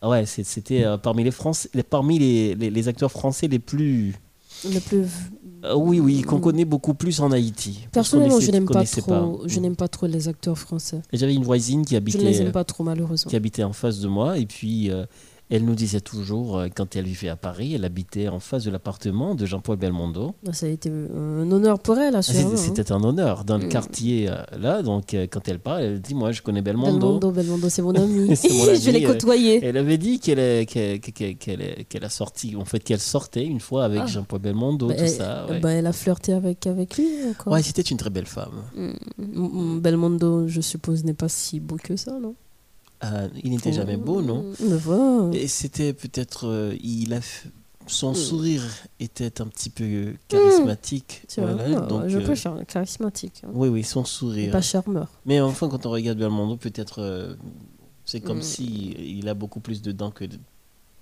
ah 0.02 0.10
Ouais, 0.10 0.26
c'était 0.26 0.84
euh, 0.84 0.98
parmi, 0.98 1.24
les, 1.24 1.32
Français, 1.32 1.70
parmi 1.90 2.20
les, 2.20 2.56
les- 2.56 2.70
les 2.70 2.88
acteurs 2.90 3.12
français 3.12 3.48
les 3.48 3.60
plus. 3.60 4.16
Le 4.66 4.80
plus. 4.80 5.08
Euh, 5.66 5.76
oui, 5.76 6.00
oui, 6.00 6.22
qu'on 6.22 6.40
connaît 6.40 6.66
beaucoup 6.66 6.94
plus 6.94 7.20
en 7.20 7.32
Haïti. 7.32 7.88
Personnellement, 7.92 8.40
je 8.40 8.52
n'aime 8.52 8.66
pas 8.66 8.86
trop. 8.86 9.02
pas. 9.02 9.30
Je 9.46 9.60
n'aime 9.60 9.76
pas 9.76 9.88
trop 9.88 10.08
les 10.08 10.28
acteurs 10.28 10.58
français. 10.58 11.02
J'avais 11.12 11.36
une 11.36 11.44
voisine 11.44 11.86
qui 11.86 11.96
habitait. 11.96 12.20
ne 12.20 12.24
les 12.24 12.42
aime 12.42 12.52
pas 12.52 12.64
trop, 12.64 12.84
malheureusement. 12.84 13.30
qui 13.30 13.36
habitait 13.36 13.64
en 13.64 13.74
face 13.74 14.00
de 14.00 14.08
moi. 14.08 14.38
Et 14.38 14.46
puis, 14.46 14.90
euh, 14.90 15.06
elle 15.50 15.66
nous 15.66 15.76
disait 15.76 16.02
toujours, 16.02 16.58
euh, 16.60 16.68
quand 16.74 16.96
elle 16.96 17.06
vivait 17.06 17.30
à 17.30 17.36
Paris, 17.36 17.74
elle 17.74 17.84
habitait 17.86 18.28
en 18.28 18.40
face 18.40 18.64
de 18.66 18.72
l'appartement 18.72 19.34
de 19.36 19.46
Jean-Paul 19.46 19.78
Belmondo. 19.78 20.36
Ah, 20.48 20.54
Ça 20.54 20.66
a 20.68 20.70
été 20.70 20.90
un 20.90 21.52
honneur 21.52 21.80
pour 21.80 21.98
elle, 21.98 22.16
Ah, 22.16 22.20
assurément. 22.20 22.50
C'était 22.56 22.62
hein. 22.62 22.74
c'était 22.76 22.92
un 22.92 23.04
honneur 23.04 23.46
dans 23.46 23.58
le 23.58 23.66
Mm. 23.66 23.70
quartier 23.70 24.30
euh, 24.30 24.36
là. 24.60 24.82
Donc, 24.84 25.14
euh, 25.14 25.26
quand 25.30 25.48
elle 25.48 25.60
parle, 25.60 25.82
elle 25.82 26.02
dit 26.02 26.14
Moi, 26.14 26.32
je 26.32 26.42
connais 26.42 26.62
Belmondo. 26.62 27.00
Belmondo, 27.20 27.32
Belmondo, 27.32 27.70
c'est 27.70 27.82
mon 27.82 27.96
ami. 27.96 28.28
Mon 28.30 28.36
je 28.76 28.90
l'ai 28.92 28.98
ami, 28.98 29.06
euh, 29.06 29.08
côtoyé. 29.14 29.60
Elle 29.64 29.78
avait 29.78 29.98
dit 29.98 30.20
qu'elle 30.20 30.66
qu'elle 30.66 31.62
est- 31.62 31.86
qu'elle 31.90 32.06
a 32.06 32.10
sorti, 32.10 32.56
en 32.56 32.66
fait, 32.66 32.80
qu'elle 32.82 33.00
sortait 33.00 33.46
une 33.46 33.60
fois 33.60 33.86
avec 33.86 34.02
Ah. 34.04 34.08
Jean-Paul 34.08 34.40
Belmondo, 34.40 34.88
Bah, 34.88 34.94
tout 34.96 35.02
elle, 35.04 35.10
ça. 35.10 35.48
Ouais, 35.50 35.60
bah, 35.60 35.72
elle 35.72 35.88
a 35.88 35.94
flirté 35.94 36.34
avec, 36.34 36.68
avec 36.68 36.98
lui 36.98 37.08
encore. 37.30 37.54
Ouais, 37.54 37.64
c'était 37.64 37.82
une 37.82 37.98
très 37.98 38.10
belle 38.12 38.26
femme. 38.28 38.64
Mm, 38.76 38.92
mm, 39.18 39.80
Belmondo, 39.82 40.48
je 40.48 40.62
suppose, 40.62 41.04
n'est 41.04 41.14
pas 41.14 41.30
si 41.30 41.60
beau 41.60 41.78
que 41.82 41.96
ça, 41.96 42.18
non? 42.22 42.36
Euh, 43.04 43.28
il 43.44 43.52
n'était 43.52 43.72
jamais 43.74 43.96
beau, 43.98 44.22
non 44.22 44.46
Mais 44.60 44.76
voilà. 44.78 45.30
Et 45.34 45.48
c'était 45.48 45.94
peut-être. 45.94 46.48
euh, 46.48 46.76
il 46.84 47.14
a 47.14 47.20
son 47.88 48.12
Mm. 48.12 48.16
sourire 48.16 48.64
était 49.00 49.42
un 49.42 49.48
petit 49.48 49.70
peu 49.72 50.14
charismatique. 50.28 51.24
C'est 51.28 51.42
vrai, 51.42 51.54
voilà, 51.56 51.88
donc, 51.88 52.08
je 52.08 52.18
euh, 52.20 52.24
préfère 52.24 52.56
charismatique. 52.68 53.42
hein. 53.46 53.50
Oui, 53.54 53.68
oui, 53.70 53.84
son 53.84 54.06
sourire. 54.06 54.52
Pas 54.52 54.62
charmeur. 54.62 55.08
Mais 55.26 55.40
enfin, 55.42 55.70
quand 55.70 55.86
on 55.86 55.92
regarde 55.92 56.20
Belmondo, 56.20 56.56
peut-être. 56.58 57.00
euh, 57.02 57.34
c'est 58.06 58.20
comme 58.22 58.40
Mm. 58.40 58.44
si 58.44 58.66
il 59.20 59.28
a 59.30 59.34
beaucoup 59.34 59.60
plus 59.60 59.82
de 59.82 59.92
dents 59.92 60.12
que, 60.12 60.26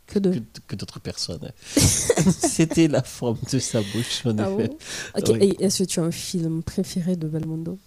Que 0.06 0.20
de. 0.20 0.32
que, 0.32 0.40
que 0.68 0.76
d'autres 0.78 1.00
personnes. 1.02 1.52
C'était 1.76 2.88
la 2.88 3.04
forme 3.04 3.38
de 3.52 3.60
sa 3.60 3.82
bouche, 3.82 4.26
en 4.26 4.38
Ah 4.38 4.50
effet. 4.52 4.68
bon? 4.70 4.78
Ok, 5.18 5.30
Oui. 5.32 5.38
et 5.60 5.64
est-ce 5.66 5.84
que 5.84 5.90
tu 5.90 6.00
as 6.00 6.04
un 6.04 6.12
film 6.12 6.64
préféré 6.64 7.16
de 7.16 7.28
Belmondo? 7.28 7.78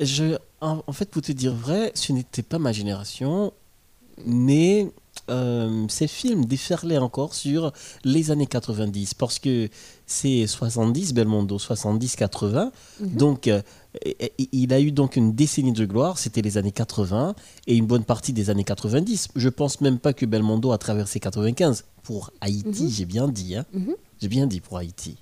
Je, 0.00 0.36
en, 0.60 0.82
en 0.86 0.92
fait, 0.92 1.08
pour 1.10 1.22
te 1.22 1.32
dire 1.32 1.54
vrai, 1.54 1.92
ce 1.94 2.12
n'était 2.12 2.42
pas 2.42 2.58
ma 2.58 2.72
génération, 2.72 3.52
mais 4.24 4.90
euh, 5.30 5.84
ces 5.88 6.06
films 6.08 6.44
déferlaient 6.44 6.98
encore 6.98 7.34
sur 7.34 7.72
les 8.04 8.30
années 8.30 8.46
90, 8.46 9.14
parce 9.14 9.38
que 9.38 9.68
c'est 10.06 10.46
70, 10.46 11.12
Belmondo, 11.14 11.58
70-80, 11.58 12.70
Mhm. 13.00 13.08
donc 13.16 13.48
euh, 13.48 13.60
il 14.52 14.72
a 14.72 14.80
eu 14.80 14.92
donc 14.92 15.16
une 15.16 15.34
décennie 15.34 15.72
de 15.72 15.84
gloire, 15.84 16.18
c'était 16.18 16.42
les 16.42 16.56
années 16.58 16.72
80, 16.72 17.34
et 17.66 17.76
une 17.76 17.86
bonne 17.86 18.04
partie 18.04 18.32
des 18.32 18.50
années 18.50 18.64
90. 18.64 19.28
Je 19.34 19.48
pense 19.48 19.80
même 19.80 19.98
pas 19.98 20.12
que 20.12 20.24
Belmondo 20.26 20.70
a 20.72 20.78
traversé 20.78 21.18
95. 21.20 21.84
Pour 22.04 22.30
Haïti, 22.40 22.84
Mhm. 22.84 22.90
j'ai 22.90 23.04
bien 23.04 23.28
dit, 23.28 23.56
hein. 23.56 23.66
Mhm. 23.74 23.94
j'ai 24.22 24.28
bien 24.28 24.46
dit 24.46 24.60
pour 24.60 24.78
Haïti. 24.78 25.16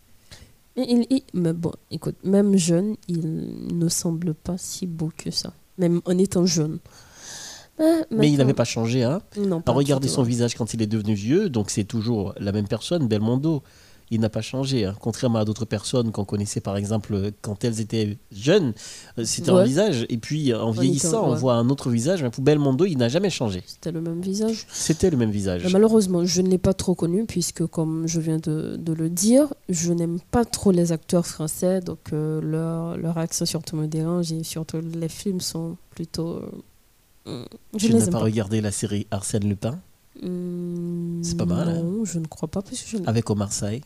Mais 0.77 0.87
il, 0.89 1.07
il- 1.11 1.23
mais 1.35 1.53
bon, 1.53 1.73
écoute, 1.91 2.17
même 2.25 2.57
jeune, 2.57 2.97
il 3.09 3.77
ne 3.77 3.89
semble 3.89 4.35
pas 4.35 4.57
si 4.59 4.87
beau 4.87 5.11
que 5.17 5.31
ça. 5.31 5.53
Même 5.79 6.01
en 6.05 6.17
étant 6.19 6.47
jeune. 6.47 6.79
Mais, 7.79 8.05
Mais 8.11 8.31
il 8.33 8.39
n'avait 8.39 8.55
pas 8.55 8.65
changé, 8.65 9.03
hein. 9.05 9.21
Non, 9.39 9.61
pas 9.61 9.73
regarder 9.73 10.09
son 10.09 10.23
visage 10.23 10.55
quand 10.55 10.73
il 10.73 10.81
est 10.81 10.87
devenu 10.87 11.13
vieux, 11.15 11.51
donc 11.51 11.69
c'est 11.71 11.85
toujours 11.85 12.33
la 12.39 12.53
même 12.53 12.67
personne, 12.69 13.07
Belmondo. 13.07 13.63
Il 14.13 14.21
n'a 14.21 14.29
pas 14.29 14.41
changé, 14.41 14.85
hein. 14.85 14.95
contrairement 15.01 15.41
à 15.41 15.45
d'autres 15.45 15.65
personnes 15.65 16.13
qu'on 16.13 16.25
connaissait 16.25 16.61
par 16.61 16.77
exemple 16.77 17.33
quand 17.43 17.65
elles 17.65 17.81
étaient 17.81 18.19
jeunes, 18.31 18.73
euh, 19.19 19.25
c'était 19.25 19.51
un 19.51 19.65
visage, 19.65 20.07
et 20.09 20.17
puis 20.17 20.55
en 20.55 20.71
vieillissant, 20.71 21.27
on 21.27 21.33
ouais. 21.33 21.39
voit 21.39 21.55
un 21.55 21.69
autre 21.71 21.91
visage, 21.91 22.23
mais 22.23 22.31
pour 22.31 22.45
Belmondo, 22.45 22.85
il 22.85 22.99
n'a 22.99 23.09
jamais 23.09 23.31
changé. 23.31 23.65
C'était 23.67 23.91
le 23.91 24.01
même 24.01 24.21
visage. 24.21 24.65
C'était 24.71 25.11
le 25.11 25.17
même 25.17 25.31
visage. 25.33 25.65
Mais 25.65 25.71
malheureusement, 25.73 26.25
je 26.25 26.41
ne 26.41 26.49
l'ai 26.49 26.59
pas 26.59 26.73
trop 26.73 26.95
connu 26.95 27.25
puisque, 27.27 27.67
comme 27.67 28.07
je 28.07 28.21
viens 28.21 28.39
de, 28.39 28.77
de 28.79 28.93
le 28.93 29.11
dire, 29.11 29.53
je 29.69 29.93
n'aime 29.93 30.21
pas 30.31 30.45
trop 30.45 30.71
les 30.71 30.93
acteurs 30.93 31.27
français, 31.27 31.81
donc 31.81 31.99
euh, 32.13 32.41
leur, 32.41 32.97
leur 32.99 33.19
accent 33.19 33.45
surtout 33.45 33.75
me 33.75 33.89
dérange 33.89 34.31
et 34.31 34.45
surtout 34.45 34.79
les 34.81 35.09
films 35.09 35.41
sont 35.41 35.77
plutôt. 35.91 36.43
euh, 37.27 37.45
je 37.77 37.89
les 37.89 37.95
n'as 37.95 38.05
aime 38.05 38.11
pas 38.13 38.19
pas. 38.21 38.25
regardé 38.25 38.61
la 38.61 38.71
série 38.71 39.09
Arsène 39.11 39.49
Lupin? 39.49 39.81
Hum, 40.23 41.21
C'est 41.23 41.37
pas 41.37 41.45
mal, 41.45 41.69
hein. 41.69 41.83
Non, 41.83 42.05
je 42.05 42.19
ne 42.21 42.27
crois 42.27 42.49
pas 42.49 42.63
parce 42.63 42.81
que 42.83 42.89
je. 42.89 42.97
avec 43.05 43.29
Omar 43.31 43.53
Sy? 43.53 43.83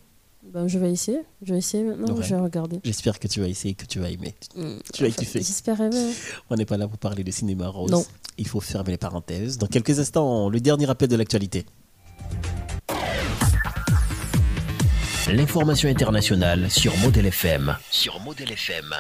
Ben, 0.53 0.66
je 0.66 0.78
vais 0.80 0.90
essayer. 0.90 1.20
Je 1.42 1.53
vais 1.53 1.59
essayer 1.59 1.84
maintenant. 1.84 2.14
Ouais. 2.14 2.24
Je 2.24 2.34
vais 2.34 2.40
regarder. 2.40 2.80
J'espère 2.82 3.20
que 3.20 3.28
tu 3.28 3.40
vas 3.40 3.46
essayer, 3.46 3.74
que 3.74 3.86
tu 3.86 4.01
vas 4.01 4.11
aimer. 4.11 4.34
Tu 4.53 4.61
vas 4.61 5.09
enfin, 5.09 5.11
kiffer. 5.11 5.38
J'espère 5.38 5.80
aimer. 5.80 6.12
On 6.51 6.57
n'est 6.57 6.64
pas 6.64 6.76
là 6.76 6.88
pour 6.88 6.98
parler 6.98 7.22
de 7.22 7.30
cinéma 7.30 7.68
rose. 7.68 7.90
Non. 7.90 8.05
Il 8.36 8.48
faut 8.48 8.61
fermer 8.61 8.92
les 8.92 8.98
parenthèses. 8.98 9.59
Dans 9.59 9.68
quelques 9.68 10.01
instants, 10.01 10.48
le 10.48 10.61
dernier 10.61 10.86
rappel 10.86 11.09
de 11.09 11.16
l'actualité. 11.16 11.66
L'information 15.28 15.88
internationale 15.88 16.68
sur 16.68 16.96
Model 16.96 17.26
FM. 17.26 17.76
Sur 17.88 18.18
Model 18.20 18.51
FM. 18.51 18.92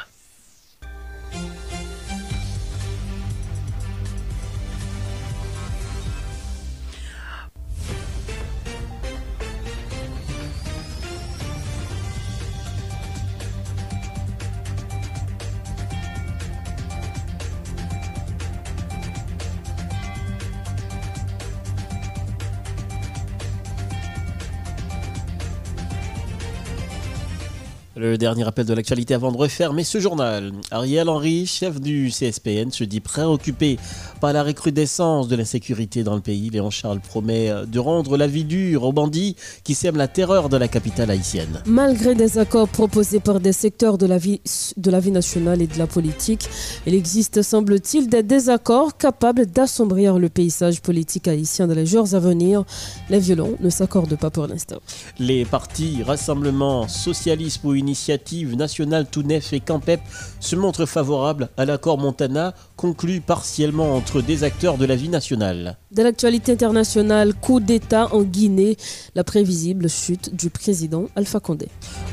Le 28.00 28.16
dernier 28.16 28.44
rappel 28.44 28.64
de 28.64 28.72
l'actualité 28.72 29.12
avant 29.12 29.30
de 29.30 29.36
refermer 29.36 29.84
ce 29.84 30.00
journal. 30.00 30.52
Ariel 30.70 31.10
Henry, 31.10 31.44
chef 31.44 31.82
du 31.82 32.08
CSPN, 32.08 32.70
se 32.70 32.82
dit 32.82 33.00
préoccupé 33.00 33.78
par 34.22 34.32
la 34.32 34.42
recrudescence 34.42 35.28
de 35.28 35.36
l'insécurité 35.36 36.02
dans 36.02 36.14
le 36.14 36.22
pays. 36.22 36.48
Léon 36.48 36.70
Charles 36.70 37.00
promet 37.00 37.52
de 37.66 37.78
rendre 37.78 38.16
la 38.16 38.26
vie 38.26 38.44
dure 38.44 38.84
aux 38.84 38.92
bandits 38.94 39.36
qui 39.64 39.74
sèment 39.74 39.98
la 39.98 40.08
terreur 40.08 40.48
de 40.48 40.56
la 40.56 40.66
capitale 40.66 41.10
haïtienne. 41.10 41.60
Malgré 41.66 42.14
des 42.14 42.38
accords 42.38 42.68
proposés 42.68 43.20
par 43.20 43.38
des 43.38 43.52
secteurs 43.52 43.98
de 43.98 44.06
la 44.06 44.16
vie, 44.16 44.40
de 44.78 44.90
la 44.90 44.98
vie 44.98 45.10
nationale 45.10 45.60
et 45.60 45.66
de 45.66 45.76
la 45.76 45.86
politique, 45.86 46.48
il 46.86 46.94
existe, 46.94 47.42
semble-t-il, 47.42 48.08
des 48.08 48.22
désaccords 48.22 48.96
capables 48.96 49.44
d'assombrir 49.44 50.18
le 50.18 50.30
paysage 50.30 50.80
politique 50.80 51.28
haïtien 51.28 51.66
dans 51.66 51.74
les 51.74 51.84
jours 51.84 52.14
à 52.14 52.18
venir. 52.18 52.64
Les 53.10 53.18
violons 53.18 53.58
ne 53.60 53.68
s'accordent 53.68 54.16
pas 54.16 54.30
pour 54.30 54.46
l'instant. 54.46 54.78
Les 55.18 55.44
partis 55.44 56.02
Rassemblement 56.02 56.88
Socialiste 56.88 57.60
pour 57.60 57.74
Initiative 57.90 58.54
Nationale 58.54 59.10
Tounef 59.10 59.52
et 59.52 59.58
Campep 59.58 60.00
se 60.38 60.54
montrent 60.54 60.86
favorables 60.86 61.48
à 61.56 61.64
l'accord 61.64 61.98
Montana 61.98 62.54
conclu 62.76 63.20
partiellement 63.20 63.96
entre 63.96 64.20
des 64.20 64.44
acteurs 64.44 64.78
de 64.78 64.84
la 64.84 64.94
vie 64.94 65.08
nationale. 65.08 65.76
De 65.90 66.04
l'actualité 66.04 66.52
internationale, 66.52 67.34
coup 67.34 67.58
d'État 67.58 68.14
en 68.14 68.22
Guinée, 68.22 68.76
la 69.16 69.24
prévisible 69.24 69.88
chute 69.88 70.32
du 70.36 70.50
président 70.50 71.06
Alpha 71.16 71.40
Condé. 71.40 71.66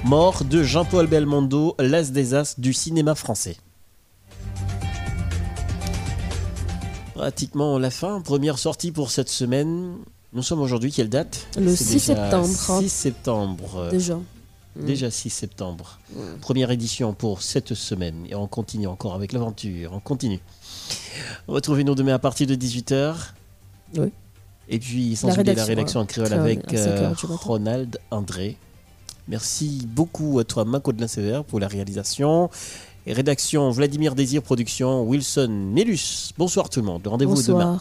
Mort 0.04 0.46
de 0.46 0.64
Jean-Paul 0.64 1.06
Belmondo, 1.06 1.76
l'as 1.78 2.12
des 2.12 2.34
as 2.34 2.60
du 2.60 2.74
cinéma 2.74 3.14
français. 3.14 3.58
Pratiquement 7.14 7.78
la 7.78 7.92
fin, 7.92 8.20
première 8.22 8.58
sortie 8.58 8.92
pour 8.92 9.12
cette 9.12 9.30
semaine. 9.30 9.94
Nous 10.34 10.42
sommes 10.42 10.62
aujourd'hui, 10.62 10.92
quelle 10.92 11.10
date? 11.10 11.46
Le 11.56 11.76
C'est 11.76 11.84
6 11.84 11.94
déjà 11.94 12.32
septembre. 12.32 12.80
6 12.82 12.90
septembre. 12.90 13.90
Déjà. 13.92 14.20
Déjà 14.86 15.10
6 15.12 15.30
septembre. 15.30 16.00
Première 16.42 16.72
édition 16.72 17.14
pour 17.14 17.42
cette 17.42 17.74
semaine. 17.74 18.26
Et 18.30 18.36
on 18.36 18.48
continue 18.48 18.88
encore 18.88 19.16
avec 19.16 19.34
l'aventure. 19.34 19.92
On 19.94 20.00
continue. 20.00 20.40
Retrouvez-nous 21.48 21.96
demain 21.96 22.14
à 22.14 22.20
partir 22.20 22.48
de 22.48 22.56
18h. 22.56 23.16
Oui. 23.98 24.12
Et 24.70 24.80
puis, 24.80 25.16
sans 25.16 25.28
La 25.28 25.34
oublier 25.34 25.56
la 25.56 25.64
rédaction, 25.64 26.02
en 26.02 26.06
créole 26.06 26.34
avec 26.34 26.74
euh. 26.74 27.14
Ronald 27.24 28.00
André. 28.12 28.58
Merci 29.28 29.88
beaucoup 29.88 30.40
à 30.40 30.44
toi, 30.44 30.66
Macodelin 30.66 31.08
Sévère, 31.08 31.44
pour 31.44 31.60
la 31.60 31.68
réalisation. 31.68 32.50
Et 33.06 33.14
rédaction 33.14 33.72
Vladimir 33.72 34.16
Désir 34.16 34.44
Production, 34.44 35.04
Wilson 35.04 35.48
Nélus. 35.74 36.34
Bonsoir 36.38 36.70
tout 36.70 36.82
le 36.82 36.86
monde. 36.86 37.08
Rendez-vous 37.08 37.42
demain. 37.42 37.80